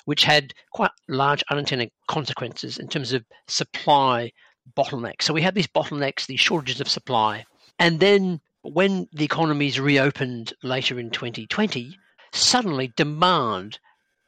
which 0.05 0.23
had 0.23 0.53
quite 0.73 0.91
large 1.07 1.43
unintended 1.49 1.91
consequences 2.07 2.77
in 2.77 2.87
terms 2.87 3.13
of 3.13 3.25
supply 3.47 4.31
bottlenecks. 4.75 5.23
So 5.23 5.33
we 5.33 5.41
had 5.41 5.55
these 5.55 5.67
bottlenecks, 5.67 6.25
these 6.25 6.39
shortages 6.39 6.81
of 6.81 6.89
supply. 6.89 7.45
And 7.79 7.99
then 7.99 8.41
when 8.63 9.07
the 9.13 9.23
economies 9.23 9.79
reopened 9.79 10.53
later 10.63 10.99
in 10.99 11.09
2020, 11.09 11.97
suddenly 12.33 12.91
demand 12.97 13.79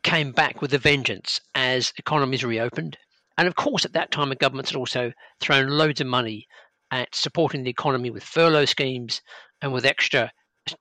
came 0.04 0.32
back 0.32 0.62
with 0.62 0.74
a 0.74 0.78
vengeance 0.78 1.42
as 1.56 1.92
economies 1.98 2.46
reopened. 2.46 2.98
And 3.38 3.48
of 3.48 3.56
course, 3.56 3.86
at 3.86 3.94
that 3.94 4.12
time, 4.12 4.30
the 4.30 4.36
governments 4.36 4.72
had 4.72 4.78
also 4.78 5.12
thrown 5.42 5.70
loads 5.70 6.02
of 6.02 6.08
money 6.08 6.48
at 6.92 7.14
supporting 7.14 7.64
the 7.64 7.70
economy 7.70 8.10
with 8.10 8.24
furlough 8.24 8.66
schemes 8.66 9.22
and 9.62 9.74
with 9.74 9.86
extra 9.86 10.32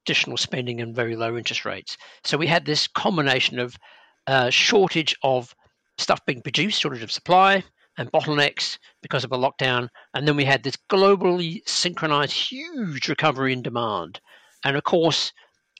additional 0.04 0.36
spending 0.36 0.80
and 0.80 0.94
very 0.94 1.16
low 1.16 1.36
interest 1.36 1.64
rates. 1.64 1.96
So 2.24 2.36
we 2.36 2.46
had 2.46 2.64
this 2.64 2.88
combination 2.88 3.58
of 3.58 3.76
uh, 4.26 4.50
shortage 4.50 5.16
of 5.22 5.54
stuff 5.96 6.24
being 6.26 6.42
produced, 6.42 6.80
shortage 6.80 7.02
of 7.02 7.12
supply, 7.12 7.64
and 7.96 8.12
bottlenecks 8.12 8.78
because 9.02 9.24
of 9.24 9.32
a 9.32 9.38
lockdown. 9.38 9.88
And 10.14 10.26
then 10.26 10.36
we 10.36 10.44
had 10.44 10.62
this 10.62 10.76
globally 10.90 11.60
synchronized 11.66 12.32
huge 12.32 13.08
recovery 13.08 13.52
in 13.52 13.62
demand. 13.62 14.20
And 14.64 14.76
of 14.76 14.84
course, 14.84 15.32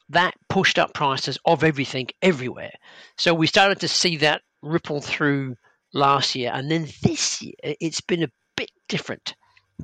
that 0.09 0.35
pushed 0.49 0.79
up 0.79 0.95
prices 0.95 1.39
of 1.45 1.63
everything 1.63 2.09
everywhere. 2.23 2.73
So 3.19 3.35
we 3.35 3.47
started 3.47 3.81
to 3.81 3.89
see 3.89 4.17
that 4.19 4.43
ripple 4.63 5.01
through 5.01 5.57
last 5.93 6.35
year. 6.35 6.51
And 6.53 6.71
then 6.71 6.89
this 7.03 7.43
year, 7.43 7.55
it's 7.63 8.01
been 8.01 8.23
a 8.23 8.31
bit 8.57 8.71
different 8.89 9.35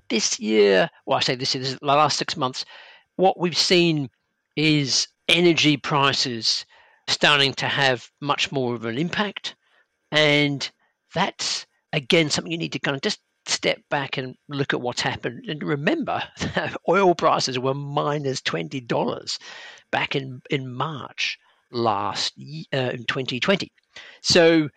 this 0.08 0.38
year, 0.38 0.90
well, 1.06 1.18
I 1.18 1.20
say 1.20 1.34
this 1.34 1.54
year, 1.54 1.62
is 1.64 1.78
the 1.78 1.86
last 1.86 2.18
six 2.18 2.36
months, 2.36 2.64
what 3.16 3.38
we've 3.38 3.56
seen 3.56 4.10
is 4.56 5.08
energy 5.28 5.76
prices 5.76 6.66
starting 7.08 7.52
to 7.54 7.66
have 7.66 8.10
much 8.20 8.50
more 8.50 8.74
of 8.74 8.84
an 8.84 8.98
impact. 8.98 9.54
And 10.10 10.68
that's, 11.14 11.66
again, 11.92 12.30
something 12.30 12.52
you 12.52 12.58
need 12.58 12.72
to 12.72 12.78
kind 12.78 12.94
of 12.94 13.02
just 13.02 13.20
step 13.46 13.80
back 13.90 14.16
and 14.16 14.36
look 14.48 14.72
at 14.72 14.80
what's 14.80 15.00
happened. 15.00 15.44
And 15.48 15.62
remember, 15.62 16.22
oil 16.88 17.14
prices 17.14 17.58
were 17.58 17.74
minus 17.74 18.40
$20 18.40 19.38
back 19.90 20.16
in, 20.16 20.40
in 20.50 20.72
March 20.72 21.38
last 21.70 22.34
uh, 22.72 22.76
in 22.76 23.04
2020. 23.04 23.70
So 24.22 24.68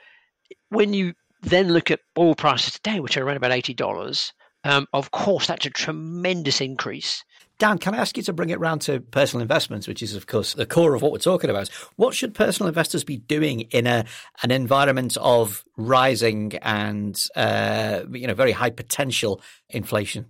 when 0.70 0.94
you 0.94 1.14
then 1.42 1.70
look 1.70 1.92
at 1.92 2.00
oil 2.18 2.36
prices 2.36 2.74
today, 2.74 3.00
which 3.00 3.16
are 3.16 3.24
around 3.24 3.38
about 3.38 3.52
$80, 3.52 4.32
um, 4.68 4.88
of 4.94 5.12
course, 5.12 5.48
that's 5.48 5.66
a 5.66 5.70
tremendous 5.70 6.60
increase. 6.62 7.24
Dan, 7.58 7.80
can 7.80 7.96
I 7.96 7.98
ask 7.98 8.18
you 8.18 8.24
to 8.24 8.34
bring 8.34 8.50
it 8.50 8.60
round 8.60 8.82
to 8.82 9.00
personal 9.00 9.42
investments, 9.42 9.88
which 9.88 10.04
is, 10.04 10.14
of 10.14 10.28
course, 10.28 10.54
the 10.54 10.66
core 10.66 10.94
of 10.94 11.02
what 11.02 11.12
we're 11.12 11.18
talking 11.18 11.50
about? 11.50 11.70
What 11.96 12.14
should 12.14 12.36
personal 12.36 12.68
investors 12.68 13.04
be 13.04 13.18
doing 13.18 13.62
in 13.62 13.88
a 13.88 14.06
an 14.44 14.52
environment 14.52 15.18
of 15.20 15.64
rising 15.76 16.56
and 16.62 17.20
uh, 17.36 18.04
you 18.12 18.28
know 18.28 18.36
very 18.36 18.52
high 18.52 18.70
potential 18.70 19.42
inflation? 19.70 20.28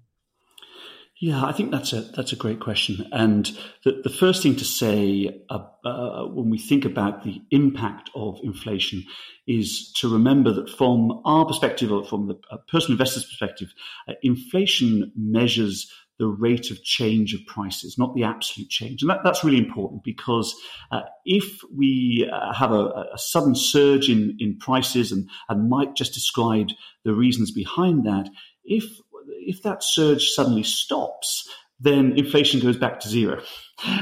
Yeah, 1.19 1.43
I 1.43 1.51
think 1.51 1.71
that's 1.71 1.93
a 1.93 2.01
that's 2.01 2.31
a 2.31 2.36
great 2.36 2.59
question. 2.59 3.07
And 3.12 3.45
the, 3.83 4.01
the 4.03 4.09
first 4.09 4.43
thing 4.43 4.55
to 4.57 4.65
say 4.65 5.41
uh, 5.50 5.65
uh, 5.83 6.25
when 6.27 6.51
we 6.51 6.59
think 6.59 6.86
about 6.86 7.24
the 7.24 7.41
impact 7.50 8.12
of 8.13 8.39
inflation 8.43 9.03
is 9.47 9.91
to 9.93 10.13
remember 10.13 10.53
that 10.53 10.69
from 10.69 11.21
our 11.25 11.45
perspective, 11.45 11.91
or 11.91 12.05
from 12.05 12.27
the 12.27 12.36
uh, 12.51 12.57
personal 12.71 12.93
investor's 12.93 13.25
perspective, 13.25 13.74
uh, 14.07 14.13
inflation 14.21 15.12
measures 15.15 15.91
the 16.19 16.27
rate 16.27 16.71
of 16.71 16.83
change 16.83 17.33
of 17.33 17.45
prices, 17.45 17.97
not 17.97 18.13
the 18.15 18.24
absolute 18.24 18.69
change. 18.69 19.01
And 19.01 19.09
that, 19.09 19.19
that's 19.24 19.43
really 19.43 19.59
important 19.59 20.03
because 20.03 20.55
uh, 20.91 21.01
if 21.25 21.62
we 21.75 22.29
uh, 22.31 22.53
have 22.53 22.71
a, 22.71 23.05
a, 23.13 23.17
sudden 23.17 23.53
surge 23.53 24.09
in, 24.09 24.36
in 24.39 24.57
prices, 24.57 25.12
and, 25.12 25.29
and 25.47 25.69
Mike 25.69 25.95
just 25.95 26.15
described 26.15 26.74
the 27.03 27.13
reasons 27.13 27.51
behind 27.51 28.05
that, 28.05 28.29
if 28.65 28.83
if 29.48 29.63
that 29.63 29.82
surge 29.82 30.30
suddenly 30.30 30.63
stops, 30.63 31.50
then 31.80 32.18
inflation 32.18 32.60
goes 32.60 32.77
back 32.77 33.00
to 33.00 33.10
zero. 33.10 33.42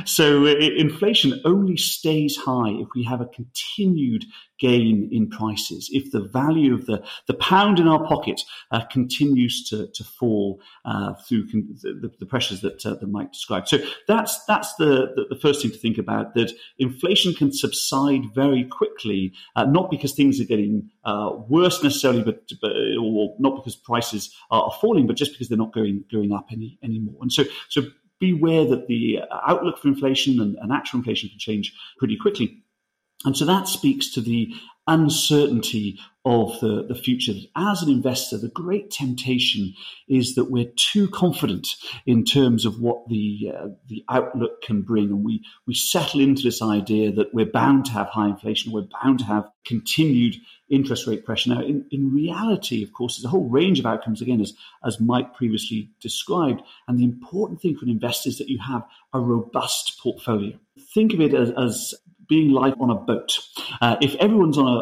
So 0.05 0.45
inflation 0.45 1.41
only 1.43 1.77
stays 1.77 2.37
high 2.37 2.69
if 2.69 2.87
we 2.95 3.03
have 3.03 3.21
a 3.21 3.25
continued 3.25 4.25
gain 4.57 5.09
in 5.11 5.29
prices, 5.29 5.89
if 5.91 6.11
the 6.11 6.21
value 6.21 6.73
of 6.73 6.85
the, 6.85 7.03
the 7.27 7.33
pound 7.33 7.79
in 7.79 7.87
our 7.87 8.05
pocket 8.07 8.41
uh, 8.71 8.85
continues 8.85 9.67
to, 9.69 9.87
to 9.93 10.03
fall 10.03 10.61
uh, 10.85 11.13
through 11.27 11.49
con- 11.49 11.75
the, 11.81 12.09
the, 12.19 12.25
pressures 12.25 12.61
that, 12.61 12.85
uh, 12.85 12.95
that 12.95 13.07
Mike 13.07 13.33
described. 13.33 13.67
So 13.67 13.79
that's, 14.07 14.43
that's 14.45 14.73
the, 14.75 15.11
the, 15.15 15.25
the, 15.29 15.39
first 15.41 15.61
thing 15.61 15.71
to 15.71 15.77
think 15.77 15.97
about, 15.97 16.35
that 16.35 16.51
inflation 16.79 17.33
can 17.33 17.51
subside 17.51 18.33
very 18.33 18.63
quickly, 18.63 19.33
uh, 19.55 19.65
not 19.65 19.91
because 19.91 20.13
things 20.13 20.39
are 20.39 20.45
getting 20.45 20.89
uh, 21.03 21.31
worse 21.49 21.83
necessarily, 21.83 22.23
but, 22.23 22.49
but, 22.61 22.71
or 22.71 23.35
not 23.39 23.57
because 23.57 23.75
prices 23.75 24.33
are, 24.51 24.71
falling, 24.81 25.07
but 25.07 25.15
just 25.15 25.31
because 25.31 25.47
they're 25.47 25.57
not 25.57 25.73
going, 25.73 26.03
going 26.11 26.31
up 26.31 26.47
any, 26.51 26.77
anymore. 26.83 27.15
And 27.21 27.31
so, 27.31 27.43
so 27.69 27.81
beware 28.33 28.65
that 28.65 28.87
the 28.87 29.19
uh, 29.19 29.51
outlook 29.51 29.77
for 29.77 29.87
inflation 29.87 30.39
and, 30.39 30.57
and 30.61 30.71
actual 30.71 30.99
inflation 30.99 31.29
can 31.29 31.39
change 31.39 31.73
pretty 31.97 32.17
quickly. 32.17 32.47
And 33.25 33.35
so 33.35 33.45
that 33.45 33.67
speaks 33.67 34.11
to 34.13 34.21
the 34.21 34.53
uncertainty 34.87 35.99
of 36.25 36.59
the, 36.59 36.83
the 36.87 36.95
future. 36.95 37.33
As 37.55 37.83
an 37.83 37.89
investor, 37.89 38.37
the 38.37 38.47
great 38.47 38.89
temptation 38.89 39.75
is 40.07 40.33
that 40.35 40.49
we're 40.49 40.71
too 40.75 41.07
confident 41.07 41.67
in 42.07 42.23
terms 42.25 42.65
of 42.65 42.81
what 42.81 43.07
the 43.07 43.51
uh, 43.55 43.67
the 43.87 44.03
outlook 44.09 44.63
can 44.63 44.81
bring, 44.81 45.09
and 45.09 45.23
we 45.23 45.43
we 45.67 45.75
settle 45.75 46.19
into 46.19 46.41
this 46.41 46.61
idea 46.61 47.11
that 47.11 47.33
we're 47.33 47.45
bound 47.45 47.85
to 47.85 47.91
have 47.91 48.07
high 48.07 48.27
inflation, 48.27 48.71
we're 48.71 48.87
bound 49.03 49.19
to 49.19 49.25
have 49.25 49.47
continued 49.65 50.35
interest 50.67 51.05
rate 51.05 51.25
pressure. 51.25 51.51
Now, 51.51 51.61
in, 51.61 51.85
in 51.91 52.11
reality, 52.11 52.83
of 52.83 52.91
course, 52.91 53.17
there's 53.17 53.25
a 53.25 53.29
whole 53.29 53.47
range 53.49 53.79
of 53.79 53.85
outcomes, 53.85 54.21
again, 54.21 54.41
as, 54.41 54.53
as 54.83 54.99
Mike 54.99 55.35
previously 55.35 55.91
described. 56.01 56.61
And 56.87 56.97
the 56.97 57.03
important 57.03 57.61
thing 57.61 57.77
for 57.77 57.85
an 57.85 57.91
investor 57.91 58.29
is 58.29 58.39
that 58.39 58.49
you 58.49 58.57
have 58.59 58.83
a 59.13 59.19
robust 59.19 59.99
portfolio. 60.01 60.57
Think 60.93 61.13
of 61.13 61.21
it 61.21 61.35
as, 61.35 61.51
as 61.51 61.93
being 62.27 62.51
like 62.51 62.73
on 62.79 62.89
a 62.89 62.95
boat. 62.95 63.39
Uh, 63.81 63.97
if 64.01 64.15
everyone's 64.15 64.57
on 64.57 64.65
a 64.65 64.75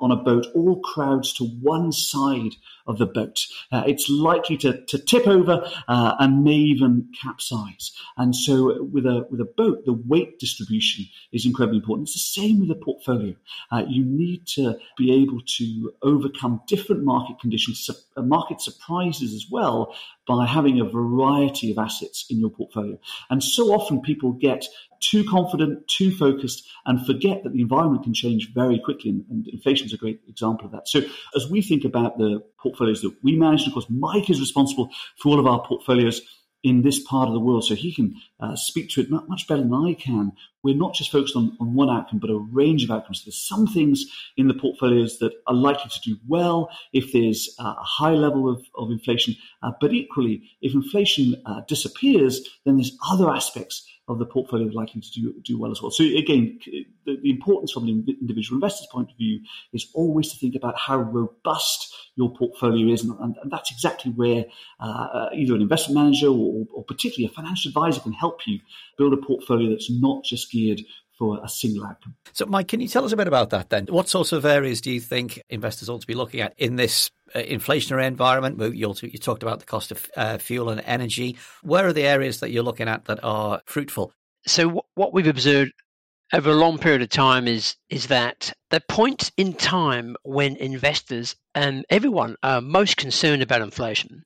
on 0.00 0.10
a 0.10 0.16
boat, 0.16 0.46
all 0.54 0.80
crowds 0.80 1.32
to 1.34 1.44
one 1.44 1.92
side 1.92 2.52
of 2.86 2.98
the 2.98 3.06
boat, 3.06 3.46
uh, 3.72 3.84
it's 3.86 4.08
likely 4.08 4.56
to, 4.56 4.84
to 4.86 4.98
tip 4.98 5.26
over 5.26 5.70
uh, 5.88 6.14
and 6.18 6.42
may 6.42 6.56
even 6.56 7.08
capsize. 7.20 7.92
And 8.16 8.34
so, 8.34 8.82
with 8.82 9.06
a 9.06 9.26
with 9.30 9.40
a 9.40 9.44
boat, 9.44 9.84
the 9.84 9.92
weight 9.92 10.38
distribution 10.38 11.06
is 11.32 11.46
incredibly 11.46 11.78
important. 11.78 12.08
It's 12.08 12.14
the 12.14 12.40
same 12.40 12.60
with 12.60 12.70
a 12.70 12.74
portfolio. 12.74 13.34
Uh, 13.70 13.84
you 13.88 14.04
need 14.04 14.46
to 14.48 14.78
be 14.96 15.12
able 15.12 15.40
to 15.58 15.92
overcome 16.02 16.60
different 16.66 17.04
market 17.04 17.40
conditions, 17.40 17.88
uh, 18.16 18.22
market 18.22 18.60
surprises 18.60 19.34
as 19.34 19.46
well, 19.50 19.94
by 20.30 20.46
having 20.46 20.80
a 20.80 20.84
variety 20.84 21.72
of 21.72 21.78
assets 21.78 22.24
in 22.30 22.38
your 22.38 22.50
portfolio. 22.50 22.96
And 23.30 23.42
so 23.42 23.72
often 23.72 24.00
people 24.00 24.32
get 24.32 24.64
too 25.00 25.24
confident, 25.24 25.88
too 25.88 26.14
focused, 26.14 26.68
and 26.86 27.04
forget 27.04 27.42
that 27.42 27.52
the 27.52 27.60
environment 27.60 28.04
can 28.04 28.14
change 28.14 28.52
very 28.54 28.78
quickly. 28.78 29.10
And, 29.10 29.48
inflation 29.48 29.86
is 29.86 29.92
a 29.92 29.96
great 29.96 30.20
example 30.28 30.66
of 30.66 30.72
that. 30.72 30.86
So 30.86 31.00
as 31.34 31.50
we 31.50 31.62
think 31.62 31.84
about 31.84 32.16
the 32.18 32.42
portfolios 32.62 33.00
that 33.02 33.16
we 33.24 33.36
manage, 33.36 33.66
of 33.66 33.72
course, 33.72 33.90
Mike 33.90 34.30
is 34.30 34.38
responsible 34.38 34.90
for 35.16 35.30
all 35.30 35.40
of 35.40 35.46
our 35.46 35.66
portfolios 35.66 36.20
in 36.62 36.82
this 36.82 37.02
part 37.02 37.26
of 37.26 37.34
the 37.34 37.40
world, 37.40 37.64
so 37.64 37.74
he 37.74 37.92
can 37.92 38.14
uh, 38.38 38.54
speak 38.54 38.90
to 38.90 39.00
it 39.00 39.10
much 39.10 39.48
better 39.48 39.62
than 39.62 39.74
I 39.74 39.94
can. 39.94 40.32
We're 40.62 40.76
not 40.76 40.94
just 40.94 41.10
focused 41.10 41.36
on, 41.36 41.56
on 41.60 41.74
one 41.74 41.88
outcome, 41.88 42.18
but 42.18 42.30
a 42.30 42.38
range 42.38 42.84
of 42.84 42.90
outcomes. 42.90 43.24
There's 43.24 43.36
some 43.36 43.66
things 43.66 44.04
in 44.36 44.48
the 44.48 44.54
portfolios 44.54 45.18
that 45.18 45.32
are 45.46 45.54
likely 45.54 45.90
to 45.90 46.00
do 46.00 46.16
well 46.28 46.70
if 46.92 47.12
there's 47.12 47.54
uh, 47.58 47.74
a 47.78 47.84
high 47.84 48.14
level 48.14 48.48
of, 48.48 48.64
of 48.76 48.90
inflation, 48.90 49.36
uh, 49.62 49.72
but 49.80 49.92
equally, 49.92 50.42
if 50.60 50.74
inflation 50.74 51.40
uh, 51.46 51.62
disappears, 51.66 52.40
then 52.64 52.76
there's 52.76 52.96
other 53.10 53.30
aspects 53.30 53.86
of 54.10 54.18
the 54.18 54.26
portfolio 54.26 54.66
likely 54.72 55.00
to 55.00 55.10
do, 55.12 55.34
do 55.44 55.58
well 55.58 55.70
as 55.70 55.80
well. 55.80 55.90
So 55.90 56.02
again, 56.02 56.58
the, 56.66 57.16
the, 57.22 57.30
importance 57.30 57.70
from 57.70 57.84
an 57.84 58.04
individual 58.20 58.56
investor's 58.56 58.88
point 58.90 59.10
of 59.10 59.16
view 59.16 59.40
is 59.72 59.88
always 59.94 60.32
to 60.32 60.38
think 60.38 60.56
about 60.56 60.76
how 60.76 60.98
robust 60.98 61.94
your 62.16 62.34
portfolio 62.34 62.92
is, 62.92 63.04
and, 63.04 63.16
and, 63.20 63.36
and 63.40 63.52
that's 63.52 63.70
exactly 63.70 64.10
where 64.10 64.46
uh, 64.80 65.28
either 65.32 65.54
an 65.54 65.62
investment 65.62 66.02
manager 66.02 66.26
or, 66.26 66.66
or 66.74 66.84
particularly 66.84 67.30
a 67.32 67.34
financial 67.34 67.68
advisor 67.68 68.00
can 68.00 68.12
help 68.12 68.40
you 68.46 68.58
build 68.98 69.12
a 69.12 69.16
portfolio 69.16 69.70
that's 69.70 69.90
not 69.90 70.24
just 70.24 70.49
geared 70.50 70.80
for 71.20 71.38
a 71.44 71.48
single 71.48 71.84
outcome. 71.84 72.16
So, 72.32 72.46
Mike, 72.46 72.68
can 72.68 72.80
you 72.80 72.88
tell 72.88 73.04
us 73.04 73.12
a 73.12 73.16
bit 73.16 73.28
about 73.28 73.50
that 73.50 73.68
then? 73.68 73.86
What 73.90 74.08
sorts 74.08 74.32
of 74.32 74.46
areas 74.46 74.80
do 74.80 74.90
you 74.90 75.00
think 75.00 75.42
investors 75.50 75.90
ought 75.90 76.00
to 76.00 76.06
be 76.06 76.14
looking 76.14 76.40
at 76.40 76.54
in 76.56 76.76
this 76.76 77.10
uh, 77.34 77.40
inflationary 77.40 78.06
environment? 78.06 78.58
You, 78.74 78.94
you 79.02 79.18
talked 79.18 79.42
about 79.42 79.60
the 79.60 79.66
cost 79.66 79.92
of 79.92 80.10
uh, 80.16 80.38
fuel 80.38 80.70
and 80.70 80.80
energy. 80.86 81.36
Where 81.62 81.86
are 81.86 81.92
the 81.92 82.06
areas 82.06 82.40
that 82.40 82.50
you're 82.50 82.62
looking 82.62 82.88
at 82.88 83.04
that 83.04 83.22
are 83.22 83.60
fruitful? 83.66 84.14
So, 84.46 84.82
what 84.94 85.12
we've 85.12 85.26
observed 85.26 85.72
over 86.32 86.50
a 86.50 86.54
long 86.54 86.78
period 86.78 87.02
of 87.02 87.10
time 87.10 87.46
is 87.46 87.76
is 87.90 88.06
that 88.06 88.52
the 88.70 88.80
point 88.80 89.30
in 89.36 89.52
time 89.52 90.16
when 90.22 90.56
investors 90.56 91.36
and 91.54 91.84
everyone 91.90 92.36
are 92.42 92.62
most 92.62 92.96
concerned 92.96 93.42
about 93.42 93.60
inflation, 93.60 94.24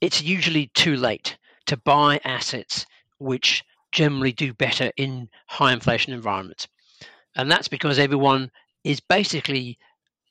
it's 0.00 0.22
usually 0.22 0.70
too 0.74 0.96
late 0.96 1.38
to 1.66 1.76
buy 1.76 2.20
assets 2.24 2.86
which 3.18 3.62
generally 3.96 4.30
do 4.30 4.52
better 4.52 4.92
in 4.98 5.28
high 5.46 5.72
inflation 5.72 6.12
environments. 6.12 6.68
And 7.34 7.50
that's 7.50 7.66
because 7.66 7.98
everyone 7.98 8.50
is 8.84 9.00
basically 9.00 9.78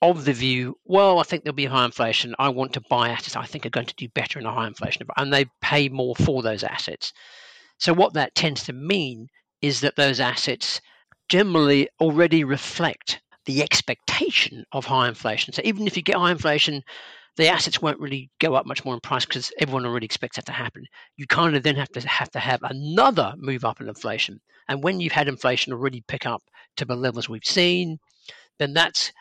of 0.00 0.24
the 0.24 0.32
view, 0.32 0.78
well, 0.84 1.18
I 1.18 1.24
think 1.24 1.42
there'll 1.42 1.54
be 1.54 1.66
high 1.66 1.84
inflation. 1.84 2.34
I 2.38 2.48
want 2.50 2.72
to 2.74 2.82
buy 2.88 3.08
assets 3.08 3.34
I 3.34 3.44
think 3.44 3.66
are 3.66 3.70
going 3.70 3.86
to 3.86 3.94
do 3.96 4.08
better 4.08 4.38
in 4.38 4.46
a 4.46 4.52
high 4.52 4.68
inflation 4.68 5.02
environment. 5.02 5.16
And 5.18 5.32
they 5.32 5.50
pay 5.60 5.88
more 5.88 6.14
for 6.14 6.42
those 6.42 6.62
assets. 6.62 7.12
So, 7.78 7.92
what 7.92 8.14
that 8.14 8.34
tends 8.34 8.64
to 8.64 8.72
mean 8.72 9.28
is 9.62 9.80
that 9.80 9.96
those 9.96 10.20
assets 10.20 10.80
generally 11.28 11.88
already 12.00 12.44
reflect 12.44 13.20
the 13.46 13.62
expectation 13.62 14.64
of 14.72 14.84
high 14.84 15.08
inflation. 15.08 15.52
So, 15.52 15.62
even 15.64 15.86
if 15.86 15.96
you 15.96 16.02
get 16.02 16.16
high 16.16 16.30
inflation, 16.30 16.84
the 17.36 17.48
assets 17.48 17.82
won't 17.82 18.00
really 18.00 18.30
go 18.40 18.54
up 18.54 18.66
much 18.66 18.84
more 18.84 18.94
in 18.94 19.00
price 19.00 19.26
because 19.26 19.52
everyone 19.58 19.84
already 19.84 20.06
expects 20.06 20.36
that 20.36 20.46
to 20.46 20.52
happen. 20.52 20.84
You 21.16 21.26
kind 21.26 21.54
of 21.54 21.62
then 21.62 21.76
have 21.76 21.90
to 21.90 22.06
have 22.08 22.30
to 22.30 22.38
have 22.38 22.60
another 22.62 23.34
move 23.36 23.64
up 23.64 23.80
in 23.80 23.88
inflation. 23.88 24.40
And 24.68 24.82
when 24.82 25.00
you've 25.00 25.12
had 25.12 25.28
inflation 25.28 25.72
already 25.72 26.02
pick 26.08 26.26
up 26.26 26.42
to 26.78 26.84
the 26.84 26.96
levels 26.96 27.28
we've 27.28 27.44
seen, 27.44 27.98
then 28.58 28.72
that's 28.72 29.12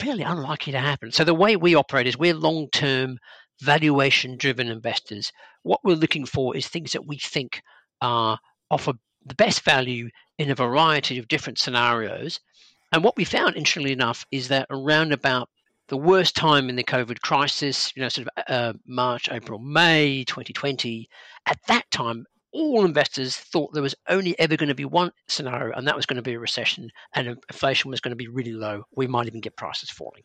fairly 0.00 0.22
unlikely 0.22 0.72
to 0.72 0.78
happen. 0.78 1.10
So 1.10 1.24
the 1.24 1.34
way 1.34 1.56
we 1.56 1.74
operate 1.74 2.06
is 2.06 2.18
we're 2.18 2.34
long-term 2.34 3.18
valuation 3.62 4.36
driven 4.36 4.68
investors. 4.68 5.32
What 5.62 5.80
we're 5.82 5.96
looking 5.96 6.26
for 6.26 6.54
is 6.56 6.68
things 6.68 6.92
that 6.92 7.06
we 7.06 7.16
think 7.18 7.62
are 8.02 8.38
offer 8.70 8.92
the 9.24 9.34
best 9.34 9.62
value 9.62 10.10
in 10.38 10.50
a 10.50 10.54
variety 10.54 11.18
of 11.18 11.28
different 11.28 11.58
scenarios. 11.58 12.38
And 12.92 13.02
what 13.02 13.16
we 13.16 13.24
found, 13.24 13.56
interestingly 13.56 13.92
enough, 13.92 14.24
is 14.30 14.48
that 14.48 14.66
around 14.70 15.12
about 15.12 15.48
the 15.88 15.96
worst 15.96 16.34
time 16.34 16.68
in 16.68 16.76
the 16.76 16.84
COVID 16.84 17.20
crisis, 17.20 17.92
you 17.94 18.02
know, 18.02 18.08
sort 18.08 18.28
of 18.28 18.44
uh, 18.48 18.72
March, 18.86 19.28
April, 19.30 19.58
May 19.58 20.24
2020, 20.24 21.08
at 21.46 21.58
that 21.68 21.90
time, 21.90 22.26
all 22.52 22.84
investors 22.84 23.36
thought 23.36 23.72
there 23.72 23.82
was 23.82 23.94
only 24.08 24.38
ever 24.38 24.56
going 24.56 24.68
to 24.68 24.74
be 24.74 24.84
one 24.84 25.12
scenario, 25.28 25.76
and 25.76 25.86
that 25.86 25.96
was 25.96 26.06
going 26.06 26.16
to 26.16 26.22
be 26.22 26.34
a 26.34 26.38
recession, 26.38 26.90
and 27.14 27.28
inflation 27.28 27.90
was 27.90 28.00
going 28.00 28.12
to 28.12 28.16
be 28.16 28.28
really 28.28 28.52
low. 28.52 28.84
We 28.96 29.06
might 29.06 29.26
even 29.26 29.40
get 29.40 29.56
prices 29.56 29.90
falling. 29.90 30.22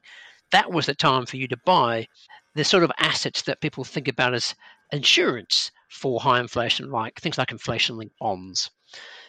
That 0.52 0.72
was 0.72 0.86
the 0.86 0.96
time 0.96 1.26
for 1.26 1.38
you 1.38 1.48
to 1.50 1.58
buy 1.66 2.08
the 2.56 2.64
sort 2.64 2.84
of 2.84 2.92
assets 3.00 3.44
that 3.44 3.62
people 3.62 3.84
think 3.84 4.08
about 4.08 4.34
as 4.34 4.56
insurance 4.92 5.72
for 5.90 6.20
high 6.20 6.40
inflation, 6.40 6.90
like 6.90 7.20
things 7.20 7.38
like 7.38 7.52
inflation 7.52 7.98
linked 7.98 8.18
bonds. 8.20 8.70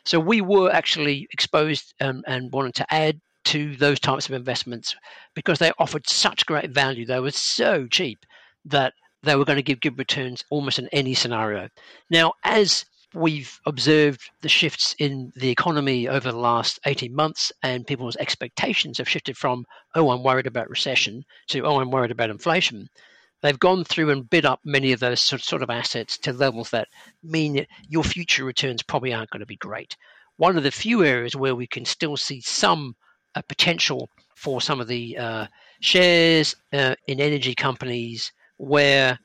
So 0.05 0.19
we 0.19 0.41
were 0.41 0.71
actually 0.71 1.29
exposed 1.33 1.95
um, 2.01 2.23
and 2.27 2.53
wanted 2.53 2.75
to 2.77 2.95
add 2.95 3.21
to 3.45 3.77
those 3.77 4.01
types 4.01 4.29
of 4.29 4.35
investments 4.35 4.95
because 5.35 5.59
they 5.59 5.73
offered 5.79 6.09
such 6.09 6.47
great 6.47 6.71
value. 6.71 7.05
They 7.05 7.21
were 7.21 7.31
so 7.31 7.87
cheap 7.87 8.25
that 8.65 8.95
they 9.23 9.37
were 9.37 9.45
going 9.45 9.57
to 9.57 9.63
give 9.63 9.81
good 9.81 9.99
returns 9.99 10.45
almost 10.51 10.79
in 10.79 10.89
any 10.93 11.15
scenario. 11.15 11.69
Now, 12.11 12.33
as 12.45 12.85
we've 13.15 13.61
observed 13.67 14.31
the 14.41 14.49
shifts 14.49 14.95
in 14.99 15.33
the 15.37 15.51
economy 15.51 16.09
over 16.09 16.33
the 16.33 16.39
last 16.39 16.81
18 16.87 17.15
months, 17.15 17.53
and 17.63 17.87
people's 17.87 18.17
expectations 18.17 18.99
have 18.99 19.09
shifted 19.09 19.37
from, 19.37 19.67
oh, 19.95 20.11
I'm 20.11 20.23
worried 20.23 20.47
about 20.47 20.71
recession, 20.71 21.25
to, 21.49 21.61
oh, 21.61 21.81
I'm 21.81 21.91
worried 21.91 22.11
about 22.11 22.31
inflation. 22.31 22.89
They've 23.43 23.59
gone 23.59 23.85
through 23.85 24.11
and 24.11 24.31
bid 24.31 24.47
up 24.47 24.61
many 24.65 24.93
of 24.93 25.01
those 25.01 25.21
sort 25.21 25.63
of 25.63 25.71
assets 25.71 26.17
to 26.19 26.33
levels 26.33 26.71
that 26.71 26.89
mean 27.23 27.55
that 27.55 27.69
your 27.89 28.05
future 28.05 28.45
returns 28.45 28.83
probably 28.83 29.13
aren't 29.13 29.31
going 29.31 29.41
to 29.41 29.47
be 29.47 29.57
great. 29.57 29.97
One 30.37 30.57
of 30.57 30.63
the 30.63 30.71
few 30.71 31.05
areas 31.05 31.37
where 31.37 31.55
we 31.55 31.67
can 31.67 31.85
still 31.85 32.17
see 32.17 32.41
some 32.41 32.95
a 33.35 33.43
potential 33.43 34.09
for 34.35 34.61
some 34.61 34.81
of 34.81 34.89
the 34.89 35.17
uh, 35.17 35.47
shares 35.81 36.55
uh, 36.73 36.95
in 37.07 37.21
energy 37.21 37.55
companies 37.55 38.33
where 38.57 39.19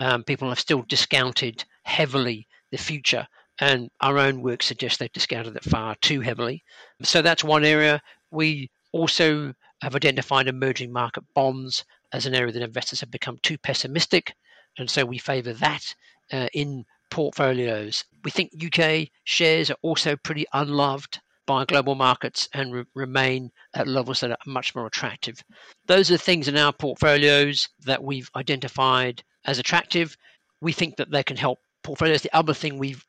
um, 0.00 0.24
people 0.24 0.48
have 0.48 0.60
still 0.60 0.82
discounted 0.88 1.64
heavily 1.84 2.46
the 2.70 2.78
future. 2.78 3.26
And 3.60 3.90
our 4.00 4.18
own 4.18 4.40
work 4.42 4.62
suggests 4.62 4.98
they've 4.98 5.12
discounted 5.12 5.56
it 5.56 5.64
far 5.64 5.96
too 5.96 6.20
heavily. 6.20 6.62
So 7.02 7.22
that's 7.22 7.42
one 7.42 7.64
area. 7.64 8.00
We 8.30 8.70
also 8.92 9.54
have 9.82 9.96
identified 9.96 10.46
emerging 10.46 10.92
market 10.92 11.24
bonds 11.34 11.84
as 12.12 12.26
an 12.26 12.34
area 12.34 12.52
that 12.52 12.62
investors 12.62 13.00
have 13.00 13.10
become 13.10 13.38
too 13.42 13.58
pessimistic. 13.58 14.34
And 14.78 14.88
so 14.88 15.04
we 15.04 15.18
favor 15.18 15.52
that 15.54 15.94
uh, 16.32 16.48
in 16.52 16.84
portfolios. 17.10 18.04
We 18.24 18.30
think 18.30 18.52
UK 18.62 19.08
shares 19.24 19.70
are 19.70 19.76
also 19.82 20.16
pretty 20.16 20.46
unloved 20.52 21.20
by 21.48 21.64
global 21.64 21.94
markets 21.94 22.46
and 22.52 22.74
re- 22.74 22.84
remain 22.94 23.50
at 23.72 23.88
levels 23.88 24.20
that 24.20 24.30
are 24.30 24.36
much 24.44 24.74
more 24.74 24.86
attractive. 24.86 25.42
Those 25.86 26.10
are 26.10 26.18
things 26.18 26.46
in 26.46 26.58
our 26.58 26.74
portfolios 26.74 27.70
that 27.86 28.04
we've 28.04 28.30
identified 28.36 29.22
as 29.46 29.58
attractive. 29.58 30.14
We 30.60 30.72
think 30.72 30.96
that 30.96 31.10
they 31.10 31.22
can 31.22 31.38
help 31.38 31.58
portfolios. 31.82 32.20
The 32.20 32.36
other 32.36 32.52
thing 32.52 32.76
we've 32.76 33.02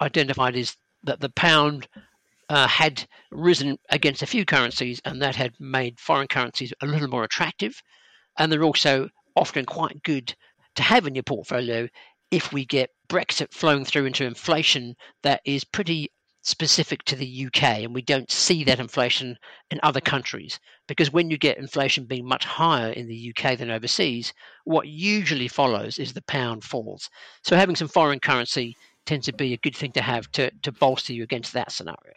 identified 0.00 0.56
is 0.56 0.74
that 1.04 1.20
the 1.20 1.28
pound 1.28 1.86
uh, 2.48 2.66
had 2.66 3.06
risen 3.30 3.78
against 3.90 4.22
a 4.22 4.26
few 4.26 4.46
currencies, 4.46 5.02
and 5.04 5.20
that 5.20 5.36
had 5.36 5.52
made 5.60 6.00
foreign 6.00 6.28
currencies 6.28 6.72
a 6.80 6.86
little 6.86 7.08
more 7.08 7.24
attractive. 7.24 7.82
And 8.38 8.50
they're 8.50 8.64
also 8.64 9.10
often 9.36 9.66
quite 9.66 10.02
good 10.02 10.34
to 10.76 10.82
have 10.82 11.06
in 11.06 11.14
your 11.14 11.24
portfolio 11.24 11.88
if 12.30 12.54
we 12.54 12.64
get 12.64 12.88
Brexit 13.10 13.52
flowing 13.52 13.84
through 13.84 14.06
into 14.06 14.24
inflation 14.24 14.96
that 15.22 15.42
is 15.44 15.64
pretty 15.64 16.10
specific 16.42 17.04
to 17.04 17.16
the 17.16 17.46
UK, 17.46 17.62
and 17.62 17.94
we 17.94 18.02
don't 18.02 18.30
see 18.30 18.64
that 18.64 18.80
inflation 18.80 19.38
in 19.70 19.80
other 19.82 20.00
mm. 20.00 20.04
countries. 20.04 20.58
Because 20.88 21.12
when 21.12 21.30
you 21.30 21.38
get 21.38 21.58
inflation 21.58 22.04
being 22.04 22.26
much 22.26 22.44
higher 22.44 22.90
in 22.90 23.06
the 23.06 23.34
UK 23.34 23.56
than 23.56 23.70
overseas, 23.70 24.32
what 24.64 24.88
usually 24.88 25.48
follows 25.48 25.98
is 25.98 26.12
the 26.12 26.22
pound 26.22 26.64
falls. 26.64 27.08
So 27.42 27.56
having 27.56 27.76
some 27.76 27.88
foreign 27.88 28.20
currency 28.20 28.76
tends 29.06 29.26
to 29.26 29.32
be 29.32 29.52
a 29.52 29.58
good 29.58 29.76
thing 29.76 29.92
to 29.92 30.02
have 30.02 30.30
to, 30.32 30.50
to 30.62 30.72
bolster 30.72 31.12
you 31.12 31.22
against 31.22 31.52
that 31.54 31.72
scenario. 31.72 32.14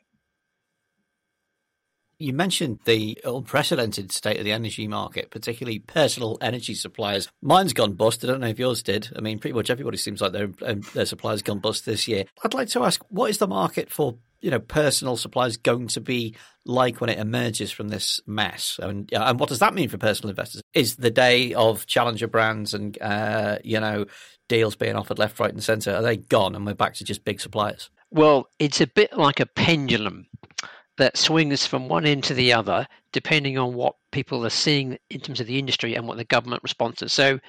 You 2.18 2.34
mentioned 2.34 2.80
the 2.86 3.20
unprecedented 3.26 4.12
state 4.12 4.38
of 4.38 4.46
the 4.46 4.54
energy 4.54 4.88
market, 4.88 5.32
particularly 5.32 5.80
personal 5.80 6.38
energy 6.40 6.74
suppliers. 6.74 7.28
Mine's 7.42 7.74
gone 7.74 7.94
bust. 7.94 8.24
I 8.24 8.28
don't 8.28 8.40
know 8.40 8.48
if 8.48 8.60
yours 8.60 8.82
did. 8.84 9.10
I 9.16 9.22
mean, 9.22 9.40
pretty 9.40 9.54
much 9.54 9.70
everybody 9.70 9.98
seems 9.98 10.22
like 10.22 10.32
their 10.32 10.50
um, 10.62 10.82
their 10.94 11.06
suppliers 11.06 11.42
gone 11.42 11.60
bust 11.60 11.86
this 11.86 12.08
year. 12.08 12.24
I'd 12.44 12.54
like 12.54 12.70
to 12.70 12.84
ask, 12.84 13.04
what 13.10 13.30
is 13.30 13.38
the 13.38 13.48
market 13.48 13.92
for 13.92 14.16
you 14.40 14.50
know 14.50 14.60
personal 14.60 15.18
supplies 15.18 15.58
going 15.58 15.88
to 15.88 16.02
be 16.02 16.36
like 16.66 17.02
when 17.02 17.10
it 17.10 17.20
emerges 17.20 17.72
from 17.72 17.90
this 17.90 18.22
mess? 18.26 18.80
And 18.82 19.12
and 19.12 19.38
what 19.38 19.50
does 19.50 19.60
that 19.60 19.74
mean 19.74 19.90
for 19.90 19.98
personal 19.98 20.30
investors? 20.30 20.62
Is 20.74 20.96
the 20.96 21.12
day 21.12 21.54
of 21.54 21.86
challenger 21.86 22.28
brands 22.28 22.74
and 22.74 22.98
uh, 23.02 23.58
you 23.62 23.80
know 23.82 24.06
deals 24.48 24.76
being 24.78 24.96
offered 24.96 25.20
left, 25.20 25.40
right, 25.40 25.52
and 25.52 25.64
centre 25.64 25.94
are 25.94 26.02
they 26.02 26.18
gone, 26.18 26.56
and 26.56 26.66
we're 26.66 26.76
back 26.76 26.94
to 26.96 27.04
just 27.04 27.26
big 27.26 27.42
suppliers? 27.42 27.90
Well, 28.10 28.48
it's 28.60 28.80
a 28.80 28.88
bit 28.88 29.18
like 29.18 29.42
a 29.42 29.46
pendulum 29.46 30.28
that 30.98 31.18
swings 31.18 31.66
from 31.66 31.88
one 31.88 32.06
end 32.06 32.24
to 32.24 32.34
the 32.34 32.54
other 32.54 32.88
depending 33.12 33.58
on 33.58 33.74
what 33.74 33.96
people 34.12 34.46
are 34.46 34.50
seeing 34.50 34.98
in 35.10 35.20
terms 35.22 35.40
of 35.40 35.48
the 35.48 35.60
industry 35.60 35.96
and 35.96 36.08
what 36.08 36.18
the 36.18 36.26
government 36.26 36.64
responses. 36.64 37.14
So 37.14 37.40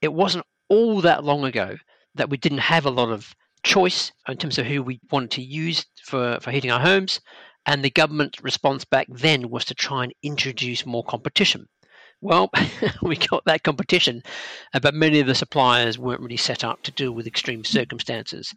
it 0.00 0.12
wasn't 0.12 0.46
all 0.68 1.00
that 1.00 1.24
long 1.24 1.44
ago 1.44 1.76
that 2.14 2.30
we 2.30 2.36
didn't 2.36 2.58
have 2.58 2.86
a 2.86 2.90
lot 2.90 3.10
of 3.10 3.34
choice 3.62 4.12
in 4.28 4.36
terms 4.36 4.58
of 4.58 4.66
who 4.66 4.82
we 4.82 5.00
wanted 5.10 5.32
to 5.32 5.42
use 5.42 5.86
for, 6.04 6.38
for 6.40 6.50
heating 6.50 6.70
our 6.70 6.80
homes. 6.80 7.20
And 7.66 7.84
the 7.84 7.90
government 7.90 8.38
response 8.42 8.84
back 8.84 9.08
then 9.10 9.50
was 9.50 9.64
to 9.66 9.74
try 9.74 10.04
and 10.04 10.12
introduce 10.22 10.86
more 10.86 11.02
competition. 11.02 11.66
Well, 12.20 12.50
we 13.02 13.16
got 13.16 13.44
that 13.44 13.64
competition, 13.64 14.22
uh, 14.72 14.80
but 14.80 14.94
many 14.94 15.20
of 15.20 15.26
the 15.26 15.34
suppliers 15.34 15.98
weren't 15.98 16.20
really 16.20 16.36
set 16.36 16.64
up 16.64 16.82
to 16.82 16.92
deal 16.92 17.12
with 17.12 17.26
extreme 17.26 17.64
circumstances. 17.64 18.54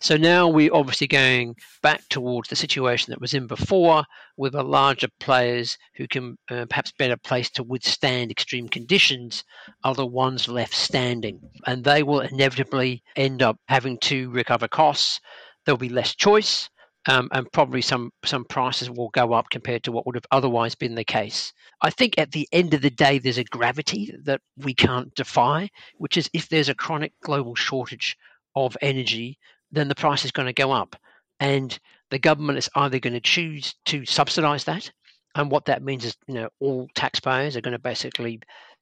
So 0.00 0.16
now 0.16 0.48
we're 0.48 0.72
obviously 0.72 1.08
going 1.08 1.56
back 1.82 2.08
towards 2.08 2.48
the 2.48 2.56
situation 2.56 3.10
that 3.10 3.20
was 3.20 3.34
in 3.34 3.46
before, 3.46 4.04
with 4.36 4.54
a 4.54 4.62
larger 4.62 5.08
players 5.18 5.76
who 5.96 6.06
can 6.06 6.38
uh, 6.50 6.66
perhaps 6.70 6.92
better 6.96 7.16
placed 7.16 7.56
to 7.56 7.64
withstand 7.64 8.30
extreme 8.30 8.68
conditions 8.68 9.42
are 9.82 9.94
the 9.94 10.06
ones 10.06 10.46
left 10.46 10.74
standing, 10.74 11.40
and 11.66 11.82
they 11.82 12.02
will 12.02 12.20
inevitably 12.20 13.02
end 13.16 13.42
up 13.42 13.58
having 13.66 13.98
to 13.98 14.30
recover 14.30 14.68
costs. 14.68 15.20
There'll 15.64 15.78
be 15.78 15.88
less 15.88 16.14
choice 16.14 16.70
um, 17.08 17.28
and 17.32 17.50
probably 17.52 17.80
some 17.80 18.10
some 18.24 18.44
prices 18.44 18.90
will 18.90 19.08
go 19.10 19.32
up 19.32 19.50
compared 19.50 19.82
to 19.84 19.92
what 19.92 20.06
would 20.06 20.14
have 20.14 20.26
otherwise 20.30 20.74
been 20.74 20.94
the 20.94 21.04
case. 21.04 21.52
I 21.80 21.90
think 21.90 22.14
at 22.18 22.32
the 22.32 22.46
end 22.52 22.74
of 22.74 22.82
the 22.82 22.90
day, 22.90 23.18
there's 23.18 23.38
a 23.38 23.44
gravity 23.44 24.14
that 24.24 24.42
we 24.56 24.74
can't 24.74 25.14
defy, 25.14 25.70
which 25.96 26.16
is 26.16 26.28
if 26.32 26.48
there's 26.48 26.68
a 26.68 26.74
chronic 26.74 27.12
global 27.22 27.54
shortage 27.54 28.16
of 28.54 28.76
energy, 28.82 29.38
then 29.70 29.88
the 29.88 29.94
price 29.94 30.24
is 30.24 30.32
going 30.32 30.46
to 30.46 30.52
go 30.52 30.72
up, 30.72 30.96
and 31.40 31.78
the 32.10 32.18
government 32.18 32.58
is 32.58 32.70
either 32.74 32.98
going 32.98 33.14
to 33.14 33.20
choose 33.20 33.74
to 33.86 34.04
subsidise 34.04 34.64
that, 34.64 34.90
and 35.34 35.50
what 35.50 35.66
that 35.66 35.82
means 35.82 36.04
is 36.04 36.16
you 36.26 36.34
know 36.34 36.48
all 36.60 36.88
taxpayers 36.94 37.56
are 37.56 37.60
going 37.60 37.72
to 37.72 37.78
basically 37.78 38.40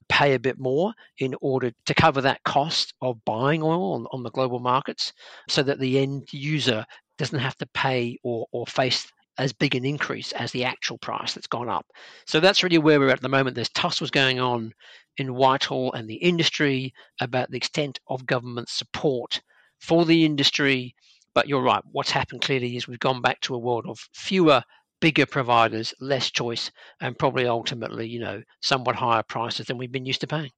pay 0.08 0.34
a 0.34 0.38
bit 0.38 0.58
more 0.58 0.92
in 1.18 1.34
order 1.40 1.72
to 1.84 1.94
cover 1.94 2.20
that 2.20 2.42
cost 2.44 2.94
of 3.02 3.24
buying 3.24 3.62
oil 3.62 3.94
on, 3.94 4.06
on, 4.12 4.22
the 4.22 4.30
global 4.30 4.60
markets 4.60 5.12
so 5.48 5.64
that 5.64 5.80
the 5.80 5.98
end 5.98 6.32
user 6.32 6.84
doesn't 7.18 7.40
have 7.40 7.56
to 7.56 7.66
pay 7.74 8.16
or, 8.22 8.46
or 8.52 8.66
face 8.66 9.10
as 9.38 9.52
big 9.52 9.74
an 9.74 9.84
increase 9.84 10.32
as 10.32 10.50
the 10.52 10.64
actual 10.64 10.98
price 10.98 11.34
that's 11.34 11.46
gone 11.46 11.68
up. 11.68 11.86
So 12.26 12.40
that's 12.40 12.62
really 12.62 12.78
where 12.78 12.98
we're 12.98 13.10
at 13.10 13.20
the 13.20 13.28
moment. 13.28 13.54
There's 13.54 13.68
tussles 13.70 14.10
going 14.10 14.40
on 14.40 14.72
in 15.18 15.34
Whitehall 15.34 15.92
and 15.92 16.08
the 16.08 16.14
industry 16.14 16.94
about 17.20 17.50
the 17.50 17.56
extent 17.56 17.98
of 18.08 18.26
government 18.26 18.68
support 18.68 19.40
for 19.78 20.04
the 20.04 20.24
industry. 20.24 20.94
But 21.34 21.48
you're 21.48 21.62
right. 21.62 21.82
What's 21.92 22.10
happened 22.10 22.42
clearly 22.42 22.76
is 22.76 22.88
we've 22.88 22.98
gone 22.98 23.20
back 23.20 23.40
to 23.42 23.54
a 23.54 23.58
world 23.58 23.84
of 23.86 23.98
fewer, 24.14 24.62
bigger 25.00 25.26
providers, 25.26 25.92
less 26.00 26.30
choice, 26.30 26.70
and 27.00 27.18
probably 27.18 27.46
ultimately, 27.46 28.08
you 28.08 28.20
know, 28.20 28.42
somewhat 28.62 28.96
higher 28.96 29.22
prices 29.22 29.66
than 29.66 29.78
we've 29.78 29.92
been 29.92 30.06
used 30.06 30.22
to 30.22 30.26
paying. 30.26 30.50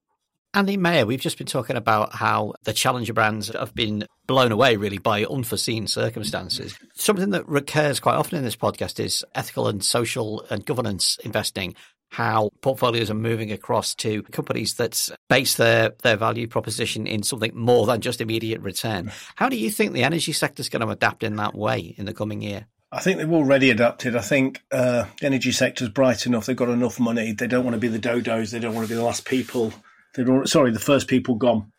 Andy 0.53 0.77
Maher, 0.77 1.05
we've 1.05 1.21
just 1.21 1.37
been 1.37 1.45
talking 1.45 1.75
about 1.75 2.15
how 2.15 2.53
the 2.63 2.73
challenger 2.73 3.13
brands 3.13 3.49
have 3.49 3.75
been 3.75 4.05
blown 4.25 4.51
away 4.51 4.77
really 4.77 4.97
by 4.97 5.23
unforeseen 5.23 5.85
circumstances. 5.85 6.75
Something 6.95 7.29
that 7.31 7.47
recurs 7.47 7.99
quite 7.99 8.15
often 8.15 8.39
in 8.39 8.43
this 8.43 8.55
podcast 8.55 8.99
is 8.99 9.23
ethical 9.35 9.67
and 9.67 9.83
social 9.83 10.43
and 10.49 10.65
governance 10.65 11.19
investing. 11.23 11.75
How 12.09 12.49
portfolios 12.61 13.09
are 13.09 13.15
moving 13.15 13.51
across 13.51 13.95
to 13.95 14.23
companies 14.23 14.75
that 14.75 15.09
base 15.29 15.55
their, 15.55 15.91
their 16.01 16.17
value 16.17 16.47
proposition 16.47 17.05
in 17.07 17.23
something 17.23 17.51
more 17.53 17.85
than 17.85 18.01
just 18.01 18.19
immediate 18.19 18.61
return. 18.61 19.11
How 19.35 19.47
do 19.47 19.57
you 19.57 19.69
think 19.69 19.93
the 19.93 20.03
energy 20.03 20.33
sector 20.33 20.61
is 20.61 20.69
going 20.69 20.85
to 20.85 20.91
adapt 20.91 21.23
in 21.23 21.35
that 21.35 21.55
way 21.55 21.93
in 21.97 22.05
the 22.05 22.13
coming 22.13 22.41
year? 22.41 22.65
I 22.91 22.99
think 22.99 23.17
they've 23.19 23.31
already 23.31 23.69
adapted. 23.69 24.15
I 24.15 24.21
think 24.21 24.63
uh, 24.71 25.05
the 25.19 25.27
energy 25.27 25.51
sector 25.51 25.83
is 25.83 25.91
bright 25.91 26.25
enough. 26.25 26.47
They've 26.47 26.55
got 26.55 26.69
enough 26.69 26.99
money. 26.99 27.33
They 27.33 27.45
don't 27.45 27.63
want 27.63 27.75
to 27.75 27.79
be 27.79 27.87
the 27.87 27.99
dodos. 27.99 28.51
They 28.51 28.59
don't 28.59 28.73
want 28.73 28.87
to 28.87 28.91
be 28.91 28.97
the 28.97 29.05
last 29.05 29.25
people 29.25 29.71
they're 30.13 30.45
sorry, 30.45 30.71
the 30.71 30.79
first 30.79 31.07
people 31.07 31.35
gone. 31.35 31.71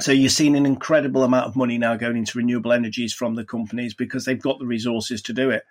So 0.00 0.12
you're 0.12 0.28
seeing 0.28 0.56
an 0.56 0.66
incredible 0.66 1.22
amount 1.22 1.46
of 1.46 1.56
money 1.56 1.78
now 1.78 1.96
going 1.96 2.16
into 2.16 2.38
renewable 2.38 2.72
energies 2.72 3.14
from 3.14 3.34
the 3.34 3.44
companies 3.44 3.94
because 3.94 4.24
they've 4.24 4.40
got 4.40 4.58
the 4.58 4.66
resources 4.66 5.22
to 5.22 5.32
do 5.32 5.50
it. 5.50 5.62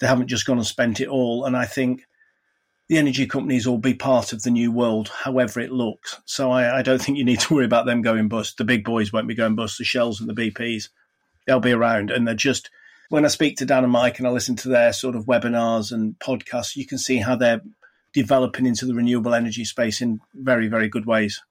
They 0.00 0.06
haven't 0.06 0.28
just 0.28 0.46
gone 0.46 0.58
and 0.58 0.66
spent 0.66 1.00
it 1.00 1.08
all. 1.08 1.44
And 1.44 1.56
I 1.56 1.66
think 1.66 2.06
the 2.88 2.96
energy 2.96 3.26
companies 3.26 3.68
will 3.68 3.78
be 3.78 3.94
part 3.94 4.32
of 4.32 4.42
the 4.42 4.50
new 4.50 4.72
world, 4.72 5.08
however 5.08 5.60
it 5.60 5.70
looks. 5.70 6.20
So 6.24 6.50
I, 6.50 6.78
I, 6.78 6.82
don't 6.82 7.00
think 7.00 7.18
you 7.18 7.24
need 7.24 7.40
to 7.40 7.54
worry 7.54 7.66
about 7.66 7.84
them 7.84 8.00
going 8.00 8.28
bust. 8.28 8.56
The 8.56 8.64
big 8.64 8.82
boys 8.82 9.12
won't 9.12 9.28
be 9.28 9.34
going 9.34 9.54
bust. 9.54 9.76
The 9.76 9.84
Shells 9.84 10.20
and 10.20 10.28
the 10.28 10.50
BPs, 10.50 10.88
they'll 11.46 11.60
be 11.60 11.72
around. 11.72 12.10
And 12.10 12.26
they're 12.26 12.34
just, 12.34 12.70
when 13.10 13.26
I 13.26 13.28
speak 13.28 13.58
to 13.58 13.66
Dan 13.66 13.84
and 13.84 13.92
Mike 13.92 14.18
and 14.18 14.26
I 14.26 14.30
listen 14.30 14.56
to 14.56 14.68
their 14.68 14.94
sort 14.94 15.16
of 15.16 15.26
webinars 15.26 15.92
and 15.92 16.18
podcasts, 16.18 16.76
you 16.76 16.86
can 16.86 16.96
see 16.96 17.18
how 17.18 17.36
they're 17.36 17.60
developing 18.14 18.64
into 18.64 18.86
the 18.86 18.94
renewable 18.94 19.34
energy 19.34 19.66
space 19.66 20.00
in 20.00 20.20
very, 20.34 20.68
very 20.68 20.88
good 20.88 21.04
ways. 21.04 21.42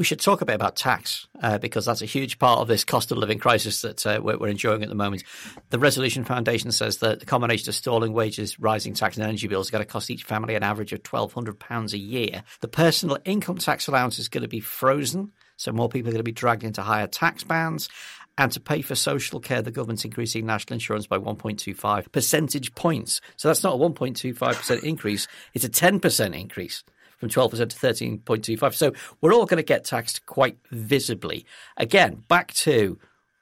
We 0.00 0.04
should 0.04 0.20
talk 0.20 0.40
a 0.40 0.46
bit 0.46 0.54
about 0.54 0.76
tax 0.76 1.28
uh, 1.42 1.58
because 1.58 1.84
that's 1.84 2.00
a 2.00 2.06
huge 2.06 2.38
part 2.38 2.60
of 2.60 2.68
this 2.68 2.84
cost 2.84 3.12
of 3.12 3.18
living 3.18 3.38
crisis 3.38 3.82
that 3.82 4.06
uh, 4.06 4.18
we're, 4.24 4.38
we're, 4.38 4.48
enjoying 4.48 4.82
at 4.82 4.88
the 4.88 4.94
moment. 4.94 5.24
The 5.68 5.78
Resolution 5.78 6.24
Foundation 6.24 6.72
says 6.72 7.00
that 7.00 7.20
the 7.20 7.26
combination 7.26 7.68
of 7.68 7.74
stalling 7.74 8.14
wages, 8.14 8.58
rising 8.58 8.94
tax, 8.94 9.18
and 9.18 9.24
energy 9.24 9.46
bills 9.46 9.66
is 9.66 9.70
going 9.70 9.84
to 9.84 9.92
cost 9.92 10.10
each 10.10 10.24
family 10.24 10.54
an 10.54 10.62
average 10.62 10.94
of 10.94 11.02
£1,200 11.02 11.92
a 11.92 11.98
year. 11.98 12.42
The 12.62 12.68
personal 12.68 13.18
income 13.26 13.58
tax 13.58 13.88
allowance 13.88 14.18
is 14.18 14.30
going 14.30 14.40
to 14.40 14.48
be 14.48 14.60
frozen, 14.60 15.32
so 15.58 15.70
more 15.70 15.90
people 15.90 16.08
are 16.08 16.12
going 16.12 16.20
to 16.20 16.24
be 16.24 16.32
dragged 16.32 16.64
into 16.64 16.80
higher 16.80 17.06
tax 17.06 17.44
bands. 17.44 17.90
And 18.38 18.50
to 18.52 18.60
pay 18.60 18.80
for 18.80 18.94
social 18.94 19.38
care, 19.38 19.60
the 19.60 19.70
government's 19.70 20.06
increasing 20.06 20.46
national 20.46 20.76
insurance 20.76 21.06
by 21.06 21.18
1.25 21.18 22.10
percentage 22.10 22.74
points. 22.74 23.20
So 23.36 23.48
that's 23.48 23.62
not 23.62 23.74
a 23.74 23.76
1.25% 23.76 24.82
increase, 24.82 25.28
it's 25.52 25.66
a 25.66 25.68
10% 25.68 26.40
increase 26.40 26.84
from 27.20 27.28
12% 27.28 27.50
to 27.50 27.66
13.25. 27.76 28.74
So 28.74 28.92
we're 29.20 29.34
all 29.34 29.46
going 29.46 29.58
to 29.58 29.62
get 29.62 29.84
taxed 29.84 30.24
quite 30.26 30.56
visibly. 30.70 31.44
Again, 31.76 32.24
back 32.28 32.52
to 32.54 32.98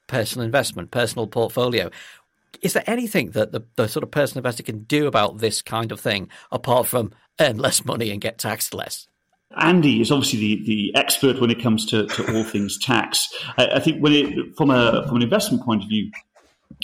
personal 0.08 0.44
investment, 0.44 0.90
personal 0.90 1.28
portfolio. 1.28 1.90
Is 2.60 2.72
there 2.72 2.82
anything 2.88 3.30
that 3.30 3.52
the, 3.52 3.60
the 3.76 3.88
sort 3.88 4.02
of 4.02 4.10
personal 4.10 4.40
investor 4.40 4.64
can 4.64 4.80
do 4.80 5.06
about 5.06 5.38
this 5.38 5.62
kind 5.62 5.92
of 5.92 6.00
thing 6.00 6.28
apart 6.50 6.86
from 6.86 7.12
earn 7.40 7.56
less 7.56 7.84
money 7.84 8.10
and 8.10 8.20
get 8.20 8.38
taxed 8.38 8.74
less? 8.74 9.06
Andy 9.56 10.00
is 10.00 10.10
obviously 10.10 10.40
the, 10.40 10.64
the 10.66 10.96
expert 10.96 11.40
when 11.40 11.50
it 11.50 11.62
comes 11.62 11.86
to, 11.86 12.06
to 12.06 12.36
all 12.36 12.44
things 12.44 12.78
tax. 12.78 13.28
I, 13.56 13.66
I 13.76 13.80
think 13.80 14.02
when 14.02 14.12
it, 14.12 14.56
from 14.56 14.70
a 14.70 15.06
from 15.06 15.16
an 15.16 15.22
investment 15.22 15.64
point 15.64 15.84
of 15.84 15.88
view, 15.88 16.10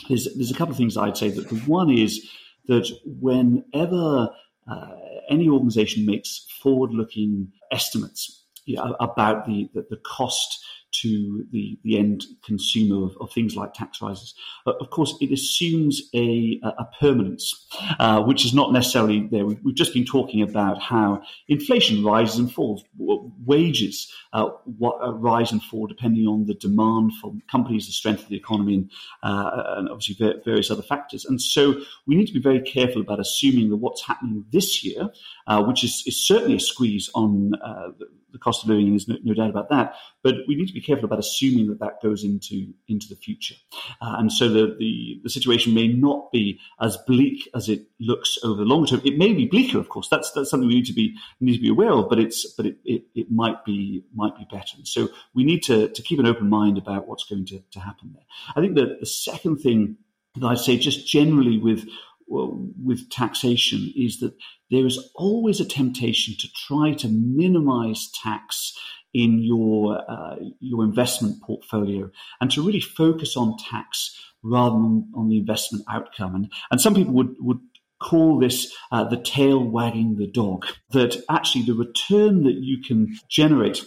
there's 0.09 0.29
there's 0.35 0.51
a 0.51 0.55
couple 0.55 0.73
of 0.73 0.79
things 0.79 0.97
I'd 0.97 1.17
say. 1.17 1.29
That 1.31 1.49
the 1.49 1.57
one 1.57 1.91
is 1.91 2.27
that 2.69 2.89
whenever 3.21 4.31
uh, 4.71 4.87
any 5.29 5.49
organisation 5.49 6.07
makes 6.07 6.47
forward-looking 6.63 7.49
estimates 7.71 8.45
you 8.65 8.77
know, 8.77 8.97
about 9.01 9.47
the, 9.47 9.69
the, 9.75 9.87
the 9.91 9.97
cost 9.99 10.65
to 11.01 11.47
the, 11.51 11.79
the 11.83 11.99
end 11.99 12.25
consumer 12.45 13.05
of, 13.05 13.17
of 13.21 13.33
things 13.33 13.57
like 13.57 13.75
tax 13.75 14.01
rises. 14.01 14.35
Uh, 14.67 14.73
of 14.81 14.91
course, 14.91 15.15
it 15.21 15.33
assumes 15.33 16.09
a, 16.15 16.61
a 16.63 16.87
permanence, 17.01 17.67
uh, 17.99 18.23
which 18.23 18.45
is 18.45 18.55
not 18.55 18.73
necessarily 18.73 19.27
there. 19.31 19.45
We've, 19.45 19.61
we've, 19.63 19.75
just 19.75 19.93
been 19.93 20.05
talking 20.05 20.41
about 20.41 20.81
how 20.81 21.23
inflation 21.49 22.05
rises 22.05 22.39
and 22.39 22.53
falls, 22.53 22.85
wages 22.97 24.13
uh, 24.33 24.51
what, 24.79 24.97
uh, 25.03 25.13
rise 25.13 25.51
and 25.51 25.63
fall 25.63 25.87
depending 25.87 26.27
on 26.27 26.47
the 26.47 26.55
demand 26.55 27.13
from 27.21 27.43
companies, 27.51 27.87
the 27.87 27.93
strength 27.93 28.23
of 28.23 28.29
the 28.29 28.37
economy, 28.37 28.75
and, 28.75 28.91
uh, 29.23 29.75
and 29.79 29.89
obviously 29.89 30.15
various 30.45 30.71
other 30.71 30.83
factors. 30.83 31.25
And 31.25 31.41
so 31.41 31.81
we 32.07 32.15
need 32.15 32.27
to 32.27 32.33
be 32.33 32.41
very 32.41 32.61
careful 32.61 33.03
about 33.03 33.21
assuming 33.21 33.71
that 33.71 33.77
what's 33.77 34.07
happening 34.07 34.45
this 34.53 34.85
year, 34.85 35.11
uh, 35.47 35.63
which 35.65 35.83
is, 35.83 36.03
is, 36.07 36.25
certainly 36.25 36.57
a 36.57 36.61
squeeze 36.61 37.11
on 37.15 37.51
the, 37.51 38.07
the 38.35 38.39
cost 38.39 38.63
of 38.63 38.69
living, 38.69 38.87
and 38.87 38.93
there's 38.93 39.09
no, 39.09 39.17
no 39.25 39.35
doubt 39.35 39.51
about 39.51 39.71
that. 39.71 39.95
But 40.23 40.35
we 40.47 40.55
need 40.55 40.67
to 40.67 40.75
be 40.75 40.81
careful 40.85 41.07
about 41.07 41.19
assuming 41.19 41.69
that 41.69 41.81
that 41.81 42.03
goes 42.03 42.25
into 42.25 42.73
into 42.89 43.09
the 43.09 43.17
future, 43.17 43.55
uh, 44.01 44.17
and 44.19 44.31
so 44.31 44.49
the, 44.49 44.77
the 44.79 45.21
the 45.23 45.31
situation 45.31 45.75
may 45.75 45.89
not 45.89 46.31
be 46.33 46.61
as 46.81 46.97
bleak 47.07 47.49
as 47.55 47.69
it 47.69 47.87
looks 48.01 48.39
over 48.45 48.57
the 48.57 48.69
long 48.69 48.87
term. 48.87 49.01
It 49.05 49.19
may 49.19 49.33
be 49.33 49.47
bleaker, 49.47 49.79
of 49.79 49.89
course. 49.89 50.09
That's 50.09 50.31
that's 50.33 50.51
something 50.51 50.69
we 50.69 50.77
need 50.77 50.87
to 50.87 50.93
be 50.93 51.17
need 51.41 51.57
to 51.57 51.63
be 51.63 51.71
aware 51.71 51.93
of. 51.93 52.09
But 52.09 52.19
it's 52.19 52.53
but 52.55 52.67
it, 52.67 52.77
it, 52.85 53.05
it 53.15 53.31
might 53.31 53.65
be 53.65 54.05
might 54.15 54.37
be 54.37 54.47
better. 54.51 54.77
And 54.77 54.87
so 54.87 55.09
we 55.35 55.45
need 55.45 55.63
to 55.65 55.89
to 55.89 56.03
keep 56.03 56.19
an 56.19 56.27
open 56.27 56.49
mind 56.49 56.79
about 56.79 57.09
what's 57.09 57.25
going 57.25 57.47
to, 57.47 57.63
to 57.73 57.81
happen 57.81 58.13
there. 58.15 58.25
I 58.57 58.61
think 58.61 58.75
that 58.77 59.01
the 59.01 59.07
second 59.07 59.59
thing 59.59 59.97
that 60.37 60.47
I'd 60.47 60.59
say, 60.59 60.77
just 60.77 61.07
generally 61.07 61.59
with 61.59 61.89
well, 62.27 62.59
with 62.83 63.11
taxation, 63.11 63.93
is 63.97 64.21
that 64.21 64.35
there 64.71 64.87
is 64.87 64.99
always 65.15 65.61
a 65.61 65.65
temptation 65.65 66.35
to 66.39 66.49
try 66.67 66.95
to 66.95 67.09
minimize 67.09 68.11
tax 68.23 68.77
in 69.15 69.43
your 69.43 70.05
uh, 70.11 70.37
your 70.61 70.85
investment 70.85 71.41
portfolio 71.43 72.11
and 72.41 72.51
to 72.51 72.63
really 72.63 72.81
focus 72.81 73.37
on 73.37 73.57
tax 73.57 74.19
rather 74.43 74.75
than 74.75 75.09
on 75.15 75.29
the 75.29 75.39
investment 75.39 75.85
outcome. 75.89 76.35
And 76.35 76.53
and 76.71 76.81
some 76.81 76.95
people 76.95 77.15
would 77.15 77.37
would 77.39 77.61
call 78.01 78.39
this 78.39 78.75
uh, 78.93 79.05
the 79.05 79.17
tail 79.17 79.63
wagging 79.63 80.17
the 80.17 80.27
dog. 80.27 80.67
That 80.91 81.17
actually 81.31 81.65
the 81.65 81.75
return 81.75 82.43
that 82.45 82.57
you 82.57 82.83
can 82.83 83.17
generate 83.29 83.85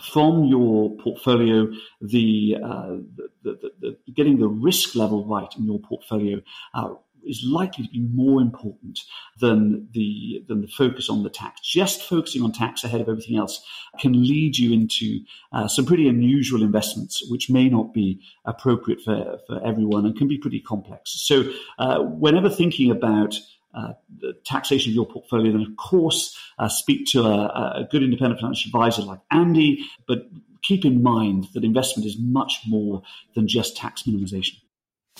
from 0.00 0.44
your 0.44 0.94
portfolio, 0.96 1.68
the, 2.00 2.56
uh, 2.62 2.96
the, 3.12 3.30
the, 3.42 3.70
the, 3.80 3.96
getting 4.12 4.38
the 4.38 4.48
risk 4.48 4.94
level 4.94 5.24
right 5.26 5.48
in 5.58 5.64
your 5.64 5.78
portfolio 5.78 6.40
uh, 6.74 6.90
is 7.26 7.44
likely 7.44 7.84
to 7.84 7.90
be 7.90 8.00
more 8.00 8.40
important 8.40 9.00
than 9.38 9.88
the 9.92 10.44
than 10.48 10.62
the 10.62 10.68
focus 10.68 11.08
on 11.08 11.22
the 11.22 11.30
tax. 11.30 11.60
Just 11.60 12.02
focusing 12.02 12.42
on 12.42 12.52
tax 12.52 12.84
ahead 12.84 13.00
of 13.00 13.08
everything 13.08 13.36
else 13.36 13.64
can 13.98 14.12
lead 14.12 14.56
you 14.56 14.72
into 14.72 15.20
uh, 15.52 15.68
some 15.68 15.84
pretty 15.84 16.08
unusual 16.08 16.62
investments, 16.62 17.22
which 17.30 17.50
may 17.50 17.68
not 17.68 17.92
be 17.92 18.20
appropriate 18.44 19.00
for, 19.00 19.38
for 19.46 19.64
everyone 19.64 20.06
and 20.06 20.16
can 20.16 20.28
be 20.28 20.38
pretty 20.38 20.60
complex. 20.60 21.12
So, 21.12 21.50
uh, 21.78 22.00
whenever 22.00 22.48
thinking 22.48 22.90
about 22.90 23.34
uh, 23.74 23.92
the 24.20 24.32
taxation 24.44 24.90
of 24.90 24.94
your 24.94 25.06
portfolio, 25.06 25.52
then 25.52 25.60
of 25.60 25.76
course 25.76 26.38
uh, 26.58 26.68
speak 26.68 27.06
to 27.06 27.20
a, 27.20 27.82
a, 27.82 27.88
good 27.90 28.02
independent 28.02 28.40
financial 28.40 28.68
advisor 28.70 29.02
like 29.02 29.20
Andy. 29.30 29.84
But 30.08 30.28
keep 30.62 30.84
in 30.84 31.02
mind 31.02 31.48
that 31.52 31.62
investment 31.62 32.06
is 32.06 32.16
much 32.18 32.62
more 32.66 33.02
than 33.34 33.46
just 33.46 33.76
tax 33.76 34.04
minimization. 34.04 34.56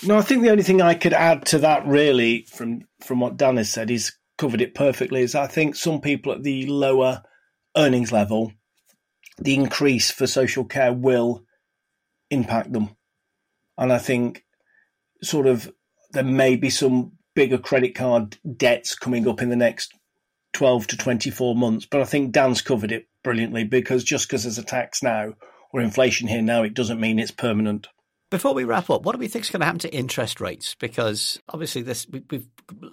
No, 0.03 0.19
I 0.19 0.23
think 0.23 0.43
the 0.43 0.51
only 0.51 0.63
thing 0.63 0.83
I 0.83 0.95
could 0.95 1.15
add 1.15 1.47
to 1.47 1.59
that, 1.61 1.87
really, 1.87 2.43
from 2.43 2.83
from 3.05 3.21
what 3.21 3.37
Dan 3.37 3.57
has 3.57 3.71
said, 3.71 3.89
he's 3.89 4.19
covered 4.37 4.61
it 4.61 4.75
perfectly. 4.75 5.23
Is 5.23 5.35
I 5.35 5.47
think 5.47 5.75
some 5.75 6.01
people 6.01 6.33
at 6.33 6.43
the 6.43 6.67
lower 6.67 7.23
earnings 7.77 8.13
level, 8.13 8.53
the 9.39 9.55
increase 9.55 10.11
for 10.11 10.27
social 10.27 10.65
care 10.65 10.93
will 10.93 11.45
impact 12.31 12.73
them, 12.73 12.91
and 13.79 13.93
I 13.93 13.99
think 13.99 14.45
sort 15.23 15.47
of 15.47 15.73
there 16.11 16.25
may 16.25 16.57
be 16.57 16.71
some 16.71 17.13
bigger 17.35 17.59
credit 17.59 17.95
card 17.95 18.37
debts 18.57 18.95
coming 18.95 19.27
up 19.29 19.41
in 19.41 19.51
the 19.51 19.57
next 19.57 19.93
12 20.53 20.87
to 20.89 20.97
24 20.97 21.55
months. 21.55 21.87
But 21.87 22.01
I 22.01 22.05
think 22.05 22.33
Dan's 22.33 22.63
covered 22.63 22.93
it 22.93 23.07
brilliantly 23.23 23.65
because 23.65 24.05
just 24.05 24.29
because 24.29 24.45
there's 24.45 24.59
a 24.59 24.65
tax 24.65 25.03
now 25.03 25.35
or 25.73 25.81
inflation 25.81 26.29
here 26.29 26.43
now, 26.43 26.63
it 26.63 26.75
doesn't 26.75 27.01
mean 27.01 27.19
it's 27.19 27.31
permanent. 27.31 27.89
Before 28.37 28.53
we 28.53 28.65
wrap 28.65 28.91
up, 28.91 29.07
what 29.07 29.13
do 29.13 29.19
we 29.19 29.29
think 29.29 29.47
is 29.47 29.51
going 29.51 29.61
to 29.61 29.65
happen 29.65 29.79
to 29.79 29.95
interest 29.95 30.43
rates? 30.43 30.75
Because 30.75 31.41
obviously, 31.49 31.81
this 31.81 32.07
we, 32.07 32.23
have 32.33 32.45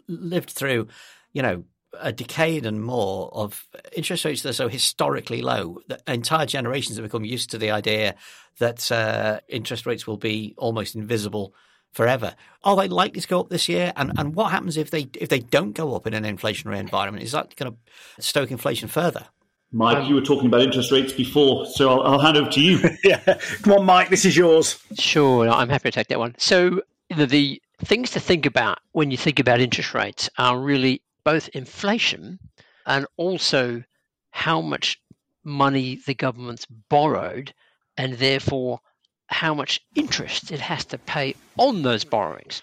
lived 0.07 0.51
through, 0.51 0.87
you 1.33 1.41
know, 1.41 1.65
a 1.99 2.13
decade 2.13 2.65
and 2.65 2.81
more 2.81 3.29
of 3.33 3.67
interest 3.91 4.23
rates 4.23 4.43
that 4.43 4.51
are 4.51 4.53
so 4.53 4.69
historically 4.69 5.41
low 5.41 5.79
that 5.89 6.01
entire 6.07 6.45
generations 6.45 6.95
have 6.95 7.03
become 7.03 7.25
used 7.25 7.51
to 7.51 7.57
the 7.57 7.71
idea 7.71 8.15
that 8.59 8.89
uh, 8.89 9.41
interest 9.49 9.85
rates 9.85 10.07
will 10.07 10.15
be 10.15 10.53
almost 10.57 10.95
invisible 10.95 11.53
forever. 11.91 12.35
Are 12.63 12.77
they 12.77 12.87
likely 12.87 13.19
to 13.19 13.27
go 13.27 13.41
up 13.41 13.49
this 13.49 13.67
year? 13.67 13.91
And 13.97 14.13
and 14.17 14.35
what 14.35 14.49
happens 14.49 14.77
if 14.77 14.91
they 14.91 15.09
if 15.19 15.27
they 15.27 15.39
don't 15.39 15.73
go 15.73 15.93
up 15.93 16.07
in 16.07 16.13
an 16.13 16.23
inflationary 16.23 16.79
environment? 16.79 17.25
Is 17.25 17.33
that 17.33 17.53
going 17.57 17.73
to 17.73 18.23
stoke 18.23 18.49
inflation 18.49 18.87
further? 18.87 19.25
Mike, 19.73 19.97
um, 19.97 20.05
you 20.05 20.13
were 20.13 20.21
talking 20.21 20.45
about 20.45 20.61
interest 20.61 20.91
rates 20.91 21.11
before, 21.11 21.65
so 21.65 21.89
I'll, 21.89 22.13
I'll 22.13 22.19
hand 22.19 22.37
over 22.37 22.49
to 22.51 22.61
you. 22.61 22.79
yeah, 23.03 23.39
come 23.63 23.73
on, 23.73 23.85
Mike, 23.85 24.09
this 24.09 24.23
is 24.23 24.37
yours. 24.37 24.79
Sure, 24.93 25.49
I'm 25.49 25.69
happy 25.69 25.89
to 25.89 25.95
take 25.95 26.07
that 26.07 26.19
one. 26.19 26.35
So 26.37 26.81
the, 27.09 27.25
the 27.25 27.61
things 27.83 28.11
to 28.11 28.19
think 28.19 28.45
about 28.45 28.79
when 28.91 29.09
you 29.09 29.17
think 29.17 29.39
about 29.39 29.59
interest 29.59 29.95
rates 29.95 30.29
are 30.37 30.59
really 30.59 31.01
both 31.23 31.47
inflation 31.49 32.39
and 32.85 33.07
also 33.17 33.83
how 34.29 34.61
much 34.61 35.01
money 35.43 35.99
the 36.05 36.13
government's 36.13 36.67
borrowed 36.89 37.53
and 37.97 38.13
therefore 38.13 38.79
how 39.27 39.55
much 39.55 39.81
interest 39.95 40.51
it 40.51 40.59
has 40.59 40.85
to 40.85 40.97
pay 40.99 41.33
on 41.57 41.81
those 41.81 42.03
borrowings. 42.03 42.61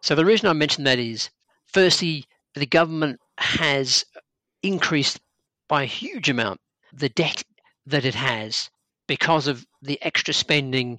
So 0.00 0.14
the 0.14 0.24
reason 0.24 0.48
I 0.48 0.54
mention 0.54 0.84
that 0.84 0.98
is 0.98 1.28
firstly, 1.66 2.24
the 2.54 2.66
government 2.66 3.20
has 3.36 4.06
increased 4.62 5.20
by 5.70 5.84
a 5.84 5.86
huge 5.86 6.28
amount 6.28 6.60
the 6.92 7.08
debt 7.08 7.44
that 7.86 8.04
it 8.04 8.16
has 8.16 8.70
because 9.06 9.46
of 9.46 9.64
the 9.80 10.02
extra 10.02 10.34
spending 10.34 10.98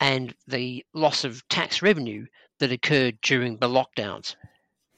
and 0.00 0.34
the 0.46 0.84
loss 0.92 1.24
of 1.24 1.48
tax 1.48 1.80
revenue 1.80 2.26
that 2.58 2.70
occurred 2.70 3.18
during 3.22 3.56
the 3.56 3.68
lockdowns. 3.68 4.36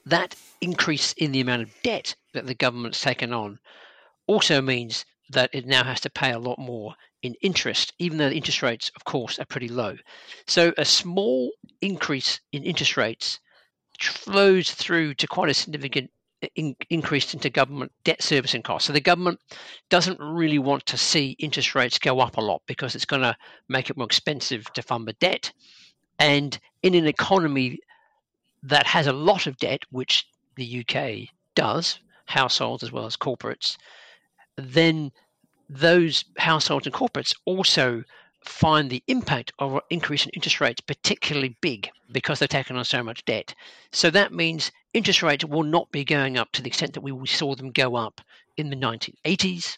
That 0.05 0.35
increase 0.59 1.13
in 1.13 1.31
the 1.31 1.39
amount 1.39 1.61
of 1.61 1.81
debt 1.81 2.15
that 2.33 2.45
the 2.45 2.53
government's 2.53 3.01
taken 3.01 3.31
on 3.31 3.57
also 4.27 4.61
means 4.61 5.05
that 5.29 5.49
it 5.53 5.65
now 5.65 5.85
has 5.85 6.01
to 6.01 6.09
pay 6.09 6.31
a 6.31 6.39
lot 6.39 6.59
more 6.59 6.93
in 7.21 7.35
interest, 7.41 7.93
even 7.97 8.17
though 8.17 8.29
the 8.29 8.35
interest 8.35 8.61
rates, 8.61 8.91
of 8.97 9.05
course, 9.05 9.39
are 9.39 9.45
pretty 9.45 9.69
low. 9.69 9.95
So 10.45 10.73
a 10.77 10.83
small 10.83 11.51
increase 11.79 12.41
in 12.51 12.63
interest 12.63 12.97
rates 12.97 13.39
flows 14.01 14.71
through 14.71 15.13
to 15.15 15.27
quite 15.27 15.49
a 15.49 15.53
significant 15.53 16.11
in, 16.55 16.75
increase 16.89 17.33
into 17.33 17.49
government 17.49 17.91
debt 18.03 18.21
servicing 18.21 18.61
costs. 18.61 18.87
So 18.87 18.93
the 18.93 19.01
government 19.01 19.39
doesn't 19.89 20.19
really 20.19 20.59
want 20.59 20.85
to 20.87 20.97
see 20.97 21.35
interest 21.39 21.75
rates 21.75 21.99
go 21.99 22.19
up 22.19 22.37
a 22.37 22.41
lot 22.41 22.61
because 22.65 22.95
it's 22.95 23.05
going 23.05 23.21
to 23.21 23.35
make 23.69 23.89
it 23.89 23.97
more 23.97 24.05
expensive 24.05 24.71
to 24.73 24.81
fund 24.81 25.07
the 25.07 25.13
debt. 25.13 25.51
And 26.19 26.57
in 26.83 26.95
an 26.95 27.07
economy 27.07 27.79
that 28.63 28.87
has 28.87 29.07
a 29.07 29.13
lot 29.13 29.47
of 29.47 29.57
debt, 29.57 29.83
which 29.91 30.27
the 30.55 30.85
UK 30.87 31.29
does, 31.55 31.99
households 32.25 32.83
as 32.83 32.91
well 32.91 33.05
as 33.05 33.17
corporates, 33.17 33.77
then 34.57 35.11
those 35.69 36.25
households 36.37 36.85
and 36.85 36.95
corporates 36.95 37.35
also 37.45 38.03
find 38.45 38.89
the 38.89 39.03
impact 39.07 39.51
of 39.59 39.73
an 39.73 39.81
increase 39.89 40.25
in 40.25 40.31
interest 40.31 40.61
rates 40.61 40.81
particularly 40.81 41.57
big 41.61 41.89
because 42.11 42.39
they're 42.39 42.47
taking 42.47 42.77
on 42.77 42.85
so 42.85 43.03
much 43.03 43.25
debt. 43.25 43.53
So 43.91 44.09
that 44.11 44.31
means 44.31 44.71
interest 44.93 45.23
rates 45.23 45.43
will 45.43 45.63
not 45.63 45.91
be 45.91 46.03
going 46.03 46.37
up 46.37 46.51
to 46.53 46.61
the 46.61 46.67
extent 46.67 46.93
that 46.93 47.01
we 47.01 47.27
saw 47.27 47.55
them 47.55 47.71
go 47.71 47.95
up 47.95 48.21
in 48.57 48.69
the 48.69 48.75
1980s 48.75 49.77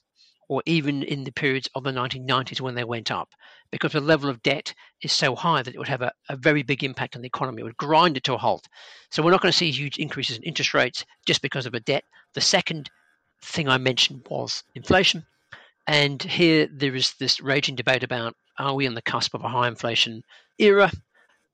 or 0.50 0.62
even 0.66 1.04
in 1.04 1.24
the 1.24 1.32
periods 1.32 1.70
of 1.76 1.84
the 1.84 1.92
1990s 1.92 2.62
when 2.62 2.76
they 2.76 2.84
went 2.84 3.12
up 3.12 3.30
because 3.72 3.92
the 3.92 4.02
level 4.02 4.30
of 4.30 4.44
debt 4.44 4.74
is 5.02 5.12
so 5.12 5.36
high 5.36 5.62
that 5.62 5.74
it 5.74 5.78
would 5.78 5.88
have 5.88 6.02
a, 6.02 6.12
a 6.30 6.38
very 6.38 6.64
big 6.64 6.84
impact 6.84 7.16
on 7.16 7.22
the 7.22 7.28
economy. 7.28 7.62
It 7.62 7.66
would 7.66 7.78
grind 7.78 8.18
it 8.18 8.24
to 8.26 8.34
a 8.34 8.38
halt. 8.38 8.68
So 9.12 9.22
we're 9.22 9.32
not 9.32 9.42
going 9.42 9.52
to 9.52 9.58
see 9.58 9.72
huge 9.72 9.98
increases 9.98 10.38
in 10.38 10.44
interest 10.44 10.74
rates 10.74 11.06
just 11.26 11.42
because 11.42 11.66
of 11.66 11.74
a 11.74 11.80
debt. 11.82 12.04
The 12.34 12.42
second 12.42 12.90
thing 13.42 13.68
I 13.68 13.78
mentioned 13.78 14.26
was 14.30 14.64
inflation. 14.76 15.26
And 15.88 16.22
here 16.22 16.68
there 16.72 16.96
is 16.96 17.14
this 17.14 17.40
raging 17.40 17.76
debate 17.76 18.04
about 18.04 18.36
are 18.60 18.74
we 18.74 18.88
on 18.88 18.94
the 18.94 19.02
cusp 19.02 19.34
of 19.34 19.44
a 19.44 19.50
high 19.50 19.68
inflation 19.68 20.24
era? 20.58 20.92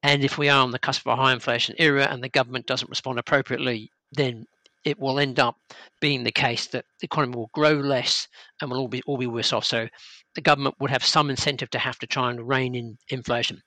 And 0.02 0.24
if 0.24 0.38
we 0.38 0.50
are 0.50 0.64
on 0.64 0.72
the 0.72 0.80
cusp 0.80 1.06
of 1.06 1.18
a 1.18 1.22
high 1.22 1.34
inflation 1.34 1.76
era 1.78 2.08
and 2.10 2.24
the 2.24 2.30
government 2.30 2.66
doesn't 2.66 2.90
respond 2.90 3.20
appropriately, 3.20 3.92
then 4.12 4.46
it 4.84 5.00
will 5.00 5.20
end 5.20 5.40
up 5.40 5.56
being 6.02 6.24
the 6.24 6.32
case 6.32 6.68
that 6.68 6.86
the 7.00 7.06
economy 7.06 7.36
will 7.36 7.50
grow 7.54 7.74
less 7.74 8.28
and 8.60 8.70
will 8.70 8.80
all 8.80 8.88
be 8.88 9.02
all 9.06 9.18
be 9.18 9.28
worse 9.28 9.54
off. 9.54 9.66
So 9.66 9.88
the 10.36 10.42
government 10.42 10.76
would 10.80 10.92
have 10.92 11.06
some 11.06 11.30
incentive 11.30 11.70
to 11.72 11.80
have 11.80 12.00
to 12.00 12.08
try 12.08 12.30
and 12.30 12.48
rein 12.48 12.76
in 12.76 12.98
inflation. 13.10 13.62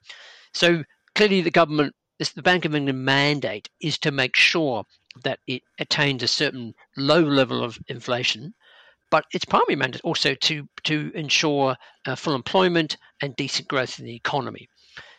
So 0.53 0.83
clearly 1.15 1.41
the 1.41 1.51
government 1.51 1.95
this, 2.19 2.33
the 2.33 2.41
Bank 2.41 2.65
of 2.65 2.75
England 2.75 3.05
mandate 3.05 3.69
is 3.81 3.97
to 3.99 4.11
make 4.11 4.35
sure 4.35 4.83
that 5.23 5.39
it 5.47 5.61
attains 5.79 6.23
a 6.23 6.27
certain 6.27 6.73
low 6.95 7.21
level 7.21 7.63
of 7.63 7.79
inflation 7.87 8.53
but 9.09 9.25
its 9.33 9.45
primary 9.45 9.75
mandate 9.75 10.01
also 10.03 10.33
to 10.35 10.67
to 10.83 11.11
ensure 11.15 11.75
uh, 12.05 12.15
full 12.15 12.35
employment 12.35 12.97
and 13.21 13.35
decent 13.35 13.67
growth 13.67 13.99
in 13.99 14.05
the 14.05 14.15
economy. 14.15 14.67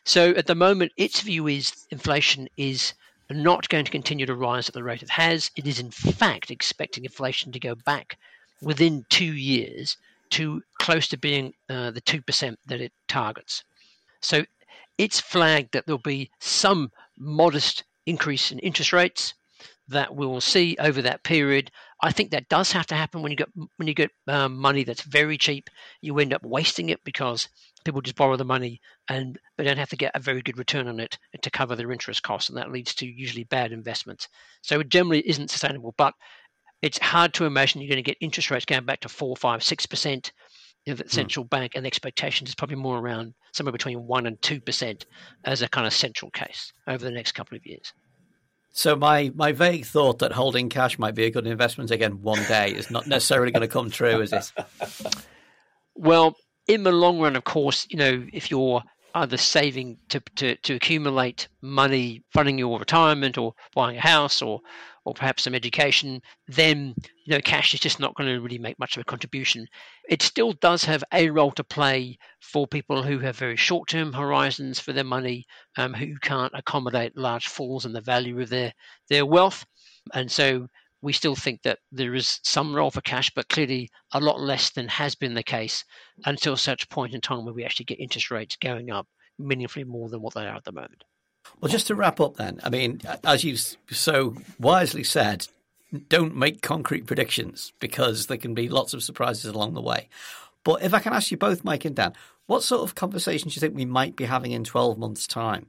So 0.05 0.31
at 0.31 0.47
the 0.47 0.55
moment, 0.55 0.93
its 0.97 1.21
view 1.21 1.47
is 1.47 1.87
inflation 1.91 2.49
is 2.57 2.95
not 3.31 3.69
going 3.69 3.85
to 3.85 3.91
continue 3.91 4.27
to 4.27 4.35
rise 4.35 4.69
at 4.69 4.75
the 4.75 4.83
rate 4.83 5.03
it 5.03 5.11
has. 5.11 5.51
It 5.57 5.67
is 5.67 5.79
in 5.79 5.91
fact 5.91 6.51
expecting 6.51 7.05
inflation 7.05 7.53
to 7.53 7.61
go 7.61 7.75
back 7.75 8.19
within 8.63 9.05
two 9.11 9.35
years 9.35 9.97
to 10.31 10.63
close 10.79 11.09
to 11.09 11.19
being 11.19 11.55
uh, 11.69 11.91
the 11.91 12.01
two 12.01 12.23
percent 12.23 12.59
that 12.67 12.81
it 12.81 12.93
targets. 13.07 13.65
So 14.21 14.45
it's 14.97 15.21
flagged 15.21 15.73
that 15.73 15.87
there'll 15.87 15.99
be 15.99 16.31
some 16.41 16.91
modest 17.19 17.85
increase 18.07 18.51
in 18.51 18.59
interest 18.61 18.93
rates 18.93 19.35
that 19.89 20.15
we 20.15 20.27
will 20.27 20.41
see 20.41 20.77
over 20.79 21.03
that 21.03 21.23
period. 21.23 21.71
I 22.03 22.13
think 22.13 22.31
that 22.31 22.49
does 22.49 22.73
have 22.73 22.87
to 22.89 22.95
happen 22.95 23.23
when 23.23 23.33
you 23.33 23.37
get 23.37 23.49
when 23.77 23.89
you 23.89 23.95
get 23.95 24.11
um, 24.27 24.57
money 24.57 24.85
that's 24.85 25.03
very 25.03 25.39
cheap. 25.39 25.71
You 26.01 26.19
end 26.19 26.35
up 26.35 26.45
wasting 26.45 26.91
it 26.91 27.03
because 27.05 27.49
people 27.85 28.01
just 28.01 28.17
borrow 28.17 28.37
the 28.37 28.45
money 28.45 28.81
and 29.09 29.39
they 29.57 29.65
don't 29.65 29.79
have 29.79 29.89
to 29.91 29.97
get 29.97 30.13
a 30.15 30.21
very 30.21 30.43
good 30.43 30.59
return 30.59 30.89
on 30.89 31.01
it 31.01 31.19
to 31.41 31.51
cover 31.51 31.75
their 31.75 31.91
interest 31.91 32.23
costs, 32.23 32.49
and 32.49 32.59
that 32.59 32.71
leads 32.71 32.95
to 32.97 33.07
usually 33.07 33.45
bad 33.45 33.73
investments. 33.73 34.29
So 34.63 34.81
it 34.81 34.89
generally 34.89 35.27
isn't 35.29 35.51
sustainable. 35.51 35.95
But 35.97 36.15
it's 36.83 36.99
hard 36.99 37.35
to 37.35 37.47
imagine 37.47 37.81
you're 37.81 37.89
going 37.89 38.03
to 38.05 38.09
get 38.09 38.19
interest 38.21 38.51
rates 38.51 38.65
going 38.65 38.85
back 38.85 39.01
to 39.01 39.09
four, 39.09 39.37
five, 39.37 39.63
six 39.63 39.87
percent 39.87 40.33
of 40.87 40.99
the 40.99 41.05
hmm. 41.05 41.11
central 41.11 41.45
mm. 41.45 41.51
bank, 41.51 41.73
and 41.75 41.85
the 41.85 41.89
expectation 41.89 42.47
is 42.47 42.55
probably 42.55 42.77
more 42.77 42.99
around 42.99 43.35
somewhere 43.53 43.73
between 43.73 44.07
one 44.07 44.27
and 44.27 44.41
two 44.43 44.61
percent 44.61 45.07
as 45.45 45.63
a 45.63 45.69
kind 45.69 45.87
of 45.87 45.93
central 45.93 46.31
case 46.31 46.73
over 46.87 47.05
the 47.05 47.11
next 47.11 47.33
couple 47.33 47.57
of 47.57 47.67
years. 47.67 47.93
So 48.79 48.95
my 48.95 49.33
my 49.35 49.51
vague 49.51 49.87
thought 49.87 50.21
that 50.21 50.31
holding 50.31 50.69
cash 50.69 51.01
might 51.01 51.17
be 51.17 51.25
a 51.25 51.31
good 51.33 51.49
investment 51.49 51.91
again 51.91 52.23
one 52.23 52.45
day 52.45 52.71
is 52.71 52.93
not 52.93 53.09
necessarily 53.09 53.51
going 53.51 53.63
to 53.63 53.67
come 53.67 53.91
true, 53.91 54.21
is 54.21 54.33
it? 54.33 54.53
Well, 55.97 56.37
in 56.69 56.85
the 56.85 56.93
long 56.93 57.19
run, 57.19 57.35
of 57.35 57.43
course, 57.43 57.89
you 57.91 57.97
know, 57.97 58.25
if 58.33 58.53
you're 58.53 58.85
either 59.19 59.37
saving 59.37 59.99
to, 60.09 60.21
to, 60.37 60.57
to 60.57 60.75
accumulate 60.75 61.49
money, 61.61 62.23
funding 62.33 62.59
your 62.59 62.79
retirement, 62.79 63.37
or 63.39 63.55
buying 63.75 63.97
a 63.97 64.01
house, 64.01 64.43
or 64.43 64.61
or 65.05 65.15
perhaps 65.15 65.45
some 65.45 65.55
education, 65.55 66.21
then 66.49 66.95
you 67.25 67.35
know 67.35 67.41
cash 67.41 67.73
is 67.73 67.81
just 67.81 67.99
not 67.99 68.15
going 68.15 68.29
to 68.29 68.41
really 68.41 68.59
make 68.59 68.79
much 68.79 68.97
of 68.97 69.01
a 69.01 69.05
contribution. 69.05 69.67
It 70.07 70.21
still 70.21 70.53
does 70.53 70.85
have 70.85 71.03
a 71.15 71.31
role 71.31 71.53
to 71.53 71.65
play 71.65 72.19
for 72.43 72.67
people 72.67 73.03
who 73.03 73.19
have 73.21 73.37
very 73.37 73.57
short-term 73.57 74.13
horizons 74.13 74.79
for 74.79 74.93
their 74.93 75.05
money, 75.05 75.47
um, 75.79 75.95
who 75.95 76.19
can't 76.19 76.53
accommodate 76.55 77.17
large 77.17 77.49
falls 77.49 77.87
in 77.87 77.93
the 77.95 78.03
value 78.03 78.39
of 78.41 78.51
their 78.51 78.75
their 79.09 79.25
wealth, 79.25 79.65
and 80.13 80.31
so 80.31 80.69
we 81.01 81.13
still 81.13 81.37
think 81.37 81.63
that 81.63 81.79
there 81.93 82.15
is 82.15 82.41
some 82.43 82.75
role 82.75 82.91
for 82.91 83.01
cash, 83.01 83.31
but 83.35 83.49
clearly 83.49 83.91
a 84.13 84.21
lot 84.21 84.41
less 84.41 84.71
than 84.71 84.89
has 84.89 85.15
been 85.15 85.35
the 85.35 85.43
case 85.43 85.85
until 86.25 86.57
such 86.57 86.89
point 86.89 87.15
in 87.15 87.21
time 87.21 87.45
where 87.45 87.55
we 87.55 87.65
actually 87.65 87.85
get 87.85 88.01
interest 88.01 88.31
rates 88.31 88.57
going 88.57 88.91
up 88.91 89.07
meaningfully 89.39 89.85
more 89.85 90.09
than 90.09 90.21
what 90.21 90.35
they 90.35 90.47
are 90.47 90.57
at 90.57 90.65
the 90.65 90.73
moment. 90.73 91.05
Well, 91.61 91.71
just 91.71 91.87
to 91.87 91.95
wrap 91.95 92.21
up 92.21 92.37
then, 92.37 92.61
I 92.63 92.71
mean, 92.71 93.01
as 93.25 93.45
you 93.45 93.57
so 93.57 94.37
wisely 94.59 95.05
said, 95.05 95.47
don't 96.09 96.37
make 96.37 96.63
concrete 96.63 97.07
predictions 97.07 97.73
because 97.79 98.27
there 98.27 98.37
can 98.37 98.55
be 98.55 98.69
lots 98.69 98.93
of 98.93 99.03
surprises 99.03 99.47
along 99.47 99.75
the 99.75 99.81
way. 99.81 100.09
But 100.65 100.83
if 100.83 100.93
I 100.93 100.99
can 100.99 101.13
ask 101.13 101.31
you 101.31 101.37
both, 101.37 101.65
Mike 101.65 101.85
and 101.85 101.97
Dan, 101.97 102.13
what 102.47 102.63
sort 102.63 102.83
of 102.83 102.95
conversations 102.95 103.55
do 103.55 103.59
you 103.59 103.61
think 103.61 103.77
we 103.77 103.85
might 103.85 104.17
be 104.17 104.25
having 104.25 104.53
in 104.53 104.65
12 104.65 104.99
months' 104.99 105.27
time 105.27 105.67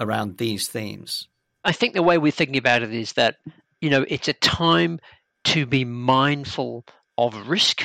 around 0.00 0.38
these 0.38 0.68
themes? 0.68 1.28
I 1.64 1.72
think 1.72 1.94
the 1.94 2.02
way 2.02 2.18
we're 2.18 2.32
thinking 2.32 2.56
about 2.56 2.82
it 2.82 2.92
is 2.94 3.12
that, 3.14 3.36
you 3.82 3.90
know, 3.90 4.06
it's 4.08 4.28
a 4.28 4.32
time 4.32 4.98
to 5.44 5.66
be 5.66 5.84
mindful 5.84 6.86
of 7.18 7.48
risk 7.48 7.84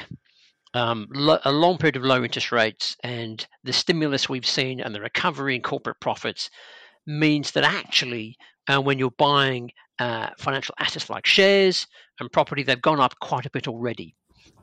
um, 0.73 1.07
lo- 1.11 1.39
a 1.43 1.51
long 1.51 1.77
period 1.77 1.95
of 1.95 2.03
low 2.03 2.23
interest 2.23 2.51
rates 2.51 2.95
and 3.03 3.47
the 3.63 3.73
stimulus 3.73 4.29
we've 4.29 4.45
seen 4.45 4.79
and 4.79 4.93
the 4.93 5.01
recovery 5.01 5.55
in 5.55 5.61
corporate 5.61 5.99
profits 5.99 6.49
means 7.07 7.51
that 7.51 7.63
actually, 7.63 8.37
uh, 8.67 8.79
when 8.79 8.99
you're 8.99 9.11
buying 9.17 9.71
uh, 9.97 10.29
financial 10.37 10.75
assets 10.77 11.09
like 11.09 11.25
shares 11.25 11.87
and 12.19 12.31
property, 12.31 12.61
they've 12.61 12.81
gone 12.81 12.99
up 12.99 13.15
quite 13.19 13.45
a 13.45 13.51
bit 13.51 13.67
already. 13.67 14.13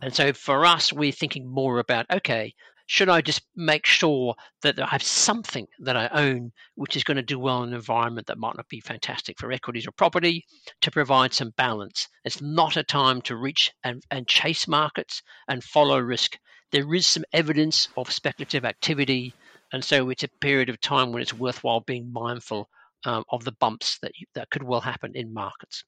And 0.03 0.14
so 0.14 0.33
for 0.33 0.64
us, 0.64 0.92
we're 0.92 1.11
thinking 1.11 1.51
more 1.51 1.79
about 1.79 2.07
okay, 2.12 2.55
should 2.87 3.09
I 3.09 3.20
just 3.20 3.42
make 3.57 3.87
sure 3.87 4.35
that 4.62 4.79
I 4.79 4.87
have 4.87 5.03
something 5.03 5.66
that 5.81 5.97
I 5.97 6.09
own 6.09 6.53
which 6.75 6.97
is 6.97 7.05
going 7.05 7.16
to 7.16 7.23
do 7.23 7.38
well 7.38 7.62
in 7.62 7.70
an 7.70 7.75
environment 7.75 8.27
that 8.27 8.38
might 8.38 8.57
not 8.57 8.68
be 8.68 8.81
fantastic 8.81 9.38
for 9.38 9.51
equities 9.53 9.87
or 9.87 9.92
property 9.92 10.44
to 10.83 10.90
provide 10.90 11.33
some 11.33 11.55
balance? 11.57 12.09
It's 12.25 12.42
not 12.42 12.77
a 12.77 12.83
time 12.83 13.23
to 13.23 13.37
reach 13.37 13.73
and, 13.83 14.03
and 14.11 14.29
chase 14.29 14.68
markets 14.68 15.23
and 15.49 15.64
follow 15.64 15.99
risk. 15.99 16.37
There 16.73 16.94
is 16.94 17.07
some 17.07 17.25
evidence 17.33 17.88
of 17.97 18.12
speculative 18.12 18.64
activity, 18.64 19.35
and 19.73 19.83
so 19.85 20.11
it's 20.11 20.25
a 20.25 20.29
period 20.40 20.68
of 20.68 20.81
time 20.81 21.12
when 21.12 21.23
it's 21.23 21.33
worthwhile 21.33 21.81
being 21.81 22.12
mindful 22.12 22.68
um, 23.07 23.25
of 23.31 23.44
the 23.44 23.53
bumps 23.53 23.99
that, 24.03 24.12
you, 24.18 24.27
that 24.35 24.51
could 24.51 24.62
well 24.62 24.81
happen 24.81 25.12
in 25.14 25.33
markets. 25.33 25.85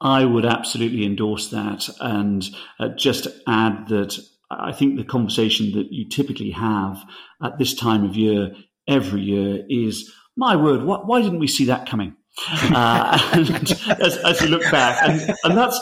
I 0.00 0.24
would 0.24 0.44
absolutely 0.44 1.04
endorse 1.04 1.50
that 1.50 1.88
and 2.00 2.44
uh, 2.80 2.88
just 2.88 3.28
add 3.46 3.86
that 3.88 4.18
I 4.60 4.72
think 4.72 4.96
the 4.96 5.04
conversation 5.04 5.72
that 5.72 5.92
you 5.92 6.08
typically 6.08 6.50
have 6.50 7.04
at 7.42 7.58
this 7.58 7.74
time 7.74 8.04
of 8.04 8.16
year 8.16 8.54
every 8.88 9.22
year 9.22 9.64
is, 9.68 10.12
my 10.36 10.56
word, 10.56 10.82
why, 10.84 10.98
why 10.98 11.22
didn't 11.22 11.38
we 11.38 11.46
see 11.46 11.66
that 11.66 11.88
coming? 11.88 12.16
Uh, 12.48 13.30
and 13.34 13.48
as, 14.00 14.16
as, 14.18 14.40
you 14.40 14.48
look 14.48 14.62
back, 14.70 15.06
and, 15.06 15.34
and 15.44 15.56
that's 15.56 15.78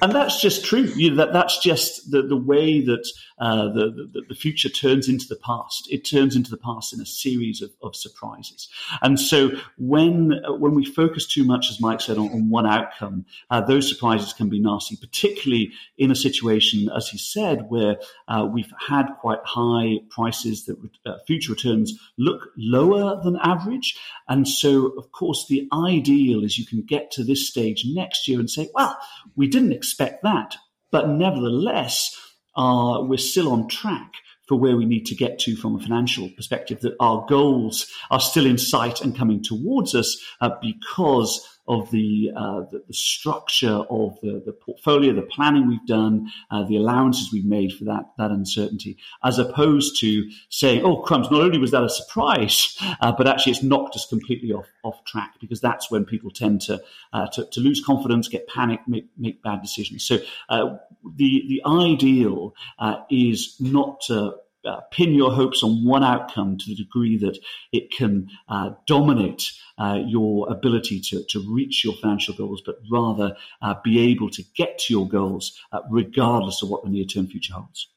and 0.00 0.12
that's 0.12 0.40
just 0.40 0.64
true. 0.64 0.90
You 0.96 1.10
know, 1.10 1.16
that 1.16 1.32
that's 1.32 1.58
just 1.58 2.10
the, 2.10 2.22
the 2.22 2.36
way 2.36 2.80
that 2.80 3.06
uh, 3.38 3.64
the, 3.64 4.08
the, 4.12 4.22
the 4.28 4.34
future 4.34 4.68
turns 4.68 5.08
into 5.08 5.26
the 5.28 5.36
past. 5.36 5.90
It 5.90 6.04
turns 6.04 6.36
into 6.36 6.50
the 6.50 6.56
past 6.56 6.94
in 6.94 7.00
a 7.00 7.06
series 7.06 7.60
of, 7.60 7.70
of 7.82 7.94
surprises. 7.94 8.68
And 9.02 9.20
so 9.20 9.50
when 9.76 10.40
when 10.48 10.74
we 10.74 10.84
focus 10.84 11.26
too 11.26 11.44
much, 11.44 11.70
as 11.70 11.80
Mike 11.80 12.00
said, 12.00 12.16
on, 12.16 12.28
on 12.30 12.48
one 12.48 12.66
outcome, 12.66 13.26
uh, 13.50 13.60
those 13.60 13.88
surprises 13.88 14.32
can 14.32 14.48
be 14.48 14.58
nasty, 14.58 14.96
particularly 14.96 15.72
in 15.98 16.10
a 16.10 16.16
situation, 16.16 16.88
as 16.96 17.08
he 17.08 17.18
said, 17.18 17.68
where 17.68 17.96
uh, 18.28 18.48
we've 18.50 18.72
had 18.88 19.06
quite 19.20 19.40
high 19.44 19.98
prices 20.08 20.64
that 20.64 20.76
uh, 21.04 21.18
future 21.26 21.52
returns 21.52 21.98
look 22.16 22.48
lower 22.56 23.20
than 23.22 23.36
average. 23.42 23.98
And 24.28 24.48
so, 24.48 24.88
of 24.98 25.12
course, 25.12 25.46
the 25.48 25.68
ideal 25.90 26.44
is 26.44 26.58
you 26.58 26.66
can 26.66 26.82
get 26.82 27.10
to 27.12 27.24
this 27.24 27.48
stage 27.48 27.84
next 27.86 28.28
year 28.28 28.38
and 28.38 28.50
say, 28.50 28.68
well, 28.74 28.96
we 29.36 29.48
didn't 29.48 29.72
expect 29.72 30.22
that. 30.22 30.56
But 30.90 31.08
nevertheless, 31.08 32.16
uh, 32.56 32.98
we're 33.02 33.18
still 33.18 33.52
on 33.52 33.68
track 33.68 34.12
for 34.50 34.58
where 34.58 34.76
we 34.76 34.84
need 34.84 35.06
to 35.06 35.14
get 35.14 35.38
to 35.38 35.54
from 35.54 35.76
a 35.76 35.78
financial 35.78 36.28
perspective, 36.30 36.80
that 36.80 36.96
our 36.98 37.24
goals 37.28 37.86
are 38.10 38.18
still 38.18 38.46
in 38.46 38.58
sight 38.58 39.00
and 39.00 39.16
coming 39.16 39.40
towards 39.40 39.94
us 39.94 40.20
uh, 40.40 40.50
because 40.60 41.46
of 41.68 41.88
the, 41.92 42.32
uh, 42.34 42.62
the, 42.72 42.82
the, 42.88 42.92
structure 42.92 43.84
of 43.90 44.18
the, 44.22 44.42
the 44.44 44.52
portfolio, 44.52 45.14
the 45.14 45.22
planning 45.22 45.68
we've 45.68 45.86
done, 45.86 46.28
uh, 46.50 46.64
the 46.64 46.76
allowances 46.76 47.32
we've 47.32 47.44
made 47.44 47.72
for 47.72 47.84
that, 47.84 48.10
that 48.18 48.32
uncertainty, 48.32 48.98
as 49.22 49.38
opposed 49.38 50.00
to 50.00 50.28
saying, 50.48 50.82
oh, 50.84 50.96
crumbs, 50.96 51.30
not 51.30 51.42
only 51.42 51.58
was 51.58 51.70
that 51.70 51.84
a 51.84 51.88
surprise, 51.88 52.76
uh, 53.00 53.12
but 53.12 53.28
actually 53.28 53.52
it's 53.52 53.62
knocked 53.62 53.94
us 53.94 54.04
completely 54.04 54.52
off, 54.52 54.66
off 54.82 55.04
track 55.04 55.34
because 55.40 55.60
that's 55.60 55.92
when 55.92 56.04
people 56.04 56.32
tend 56.32 56.60
to, 56.60 56.82
uh, 57.12 57.28
to, 57.28 57.44
to, 57.52 57.60
lose 57.60 57.84
confidence, 57.84 58.26
get 58.26 58.48
panic, 58.48 58.80
make, 58.88 59.06
make 59.16 59.40
bad 59.40 59.62
decisions. 59.62 60.02
So 60.02 60.18
uh, 60.48 60.76
the, 61.16 61.44
the 61.48 61.62
ideal 61.64 62.52
uh, 62.80 62.96
is 63.10 63.54
not 63.60 64.00
to 64.08 64.34
uh, 64.64 64.80
pin 64.90 65.14
your 65.14 65.32
hopes 65.32 65.62
on 65.62 65.84
one 65.84 66.04
outcome 66.04 66.56
to 66.58 66.64
the 66.68 66.74
degree 66.74 67.16
that 67.18 67.38
it 67.72 67.90
can 67.90 68.28
uh, 68.48 68.70
dominate 68.86 69.50
uh, 69.78 69.98
your 70.06 70.50
ability 70.50 71.00
to, 71.00 71.24
to 71.28 71.44
reach 71.52 71.84
your 71.84 71.94
financial 71.94 72.34
goals, 72.34 72.62
but 72.64 72.76
rather 72.90 73.36
uh, 73.62 73.74
be 73.82 73.98
able 74.10 74.30
to 74.30 74.42
get 74.56 74.78
to 74.78 74.92
your 74.92 75.08
goals 75.08 75.58
uh, 75.72 75.80
regardless 75.90 76.62
of 76.62 76.68
what 76.68 76.84
the 76.84 76.90
near 76.90 77.04
term 77.04 77.26
future 77.26 77.54
holds. 77.54 77.88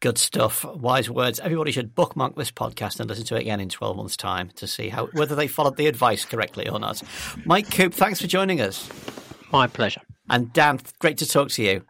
Good 0.00 0.18
stuff. 0.18 0.64
Wise 0.64 1.08
words. 1.08 1.38
Everybody 1.38 1.70
should 1.70 1.94
bookmark 1.94 2.34
this 2.34 2.50
podcast 2.50 2.98
and 2.98 3.08
listen 3.08 3.24
to 3.26 3.36
it 3.36 3.42
again 3.42 3.60
in 3.60 3.68
12 3.68 3.96
months' 3.96 4.16
time 4.16 4.50
to 4.56 4.66
see 4.66 4.88
how 4.88 5.06
whether 5.12 5.36
they 5.36 5.46
followed 5.46 5.76
the 5.76 5.86
advice 5.86 6.24
correctly 6.24 6.68
or 6.68 6.80
not. 6.80 7.00
Mike 7.44 7.70
Coop, 7.70 7.94
thanks 7.94 8.20
for 8.20 8.26
joining 8.26 8.60
us. 8.60 8.88
My 9.52 9.68
pleasure. 9.68 10.00
And 10.28 10.52
Dan, 10.52 10.80
great 10.98 11.18
to 11.18 11.26
talk 11.26 11.50
to 11.50 11.62
you. 11.62 11.84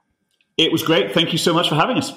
It 0.59 0.71
was 0.71 0.83
great. 0.83 1.13
Thank 1.15 1.33
you 1.33 1.39
so 1.39 1.55
much 1.55 1.71
for 1.71 1.75
having 1.75 1.97
us. 1.97 2.13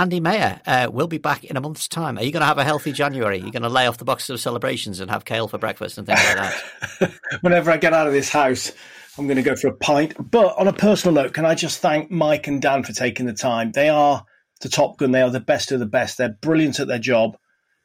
Andy 0.00 0.18
Maher 0.18 0.62
uh, 0.66 0.88
will 0.90 1.08
be 1.08 1.18
back 1.18 1.44
in 1.44 1.58
a 1.58 1.60
month's 1.60 1.86
time. 1.86 2.16
Are 2.16 2.22
you 2.22 2.32
going 2.32 2.40
to 2.40 2.46
have 2.46 2.56
a 2.56 2.64
healthy 2.64 2.90
January? 2.90 3.38
Are 3.38 3.44
you 3.44 3.52
going 3.52 3.64
to 3.64 3.68
lay 3.68 3.86
off 3.86 3.98
the 3.98 4.06
boxes 4.06 4.30
of 4.30 4.40
celebrations 4.40 4.98
and 4.98 5.10
have 5.10 5.26
kale 5.26 5.46
for 5.46 5.58
breakfast 5.58 5.98
and 5.98 6.06
things 6.06 6.18
like 6.24 6.36
that? 6.36 7.12
Whenever 7.42 7.70
I 7.70 7.76
get 7.76 7.92
out 7.92 8.06
of 8.06 8.14
this 8.14 8.30
house, 8.30 8.72
I'm 9.18 9.26
going 9.26 9.36
to 9.36 9.42
go 9.42 9.56
for 9.56 9.68
a 9.68 9.74
pint. 9.74 10.14
But 10.30 10.56
on 10.56 10.68
a 10.68 10.72
personal 10.72 11.22
note, 11.22 11.34
can 11.34 11.44
I 11.44 11.54
just 11.54 11.82
thank 11.82 12.10
Mike 12.10 12.46
and 12.46 12.62
Dan 12.62 12.82
for 12.82 12.94
taking 12.94 13.26
the 13.26 13.34
time? 13.34 13.72
They 13.72 13.90
are 13.90 14.24
the 14.62 14.70
Top 14.70 14.96
Gun. 14.96 15.10
They 15.10 15.20
are 15.20 15.28
the 15.28 15.38
best 15.38 15.70
of 15.70 15.80
the 15.80 15.86
best. 15.86 16.16
They're 16.16 16.30
brilliant 16.40 16.80
at 16.80 16.88
their 16.88 16.98
job. 16.98 17.36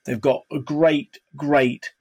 They've 0.05 0.21
got 0.21 0.43
a 0.49 0.59
great, 0.59 1.19
great 1.35 1.91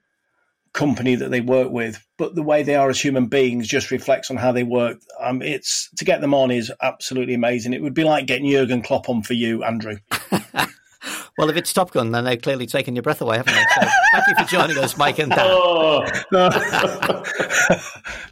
company 0.74 1.14
that 1.14 1.30
they 1.30 1.40
work 1.40 1.70
with, 1.70 2.04
but 2.18 2.34
the 2.34 2.42
way 2.42 2.62
they 2.62 2.74
are 2.74 2.90
as 2.90 3.00
human 3.00 3.26
beings 3.26 3.66
just 3.66 3.90
reflects 3.90 4.30
on 4.30 4.36
how 4.36 4.52
they 4.52 4.64
work. 4.64 4.98
Um, 5.20 5.40
it's 5.40 5.88
to 5.96 6.04
get 6.04 6.20
them 6.20 6.34
on 6.34 6.50
is 6.50 6.70
absolutely 6.82 7.34
amazing. 7.34 7.72
It 7.72 7.82
would 7.82 7.94
be 7.94 8.04
like 8.04 8.26
getting 8.26 8.50
Jurgen 8.50 8.82
Klopp 8.82 9.08
on 9.08 9.22
for 9.22 9.32
you, 9.32 9.64
Andrew. 9.64 9.96
well, 11.38 11.48
if 11.48 11.56
it's 11.56 11.72
Top 11.72 11.92
Gun, 11.92 12.12
then 12.12 12.24
they've 12.24 12.40
clearly 12.40 12.66
taken 12.66 12.94
your 12.94 13.02
breath 13.02 13.22
away, 13.22 13.38
haven't 13.38 13.54
they? 13.54 13.60
So 13.60 13.88
thank 14.12 14.26
you 14.26 14.44
for 14.44 14.50
joining 14.50 14.78
us, 14.78 14.98
Mike 14.98 15.18
and 15.18 15.30
Dan. 15.30 15.46
Oh. 15.56 16.04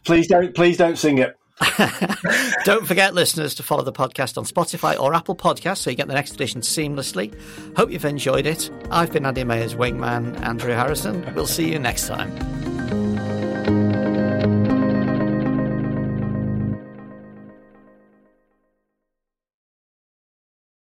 please 0.05 0.27
don't, 0.27 0.55
please 0.55 0.77
don't 0.77 0.99
sing 0.99 1.19
it. 1.19 1.37
Don't 2.65 2.87
forget, 2.87 3.15
listeners, 3.15 3.55
to 3.57 3.63
follow 3.63 3.83
the 3.83 3.93
podcast 3.93 4.39
on 4.39 4.45
Spotify 4.45 4.99
or 4.99 5.15
Apple 5.15 5.37
Podcasts 5.37 5.79
so 5.79 5.91
you 5.91 5.97
get 5.97 6.09
the 6.09 6.15
next 6.15 6.35
edition 6.35 6.61
seamlessly. 6.61 7.35
Hope 7.77 7.91
you've 7.91 8.05
enjoyed 8.05 8.47
it. 8.47 8.71
I've 8.91 9.13
been 9.13 9.27
Andy 9.27 9.45
Maher's 9.45 9.75
wingman, 9.75 10.41
Andrew 10.43 10.73
Harrison. 10.73 11.35
We'll 11.35 11.47
see 11.47 11.73
you 11.73 11.79
next 11.79 12.07
time. 12.09 13.02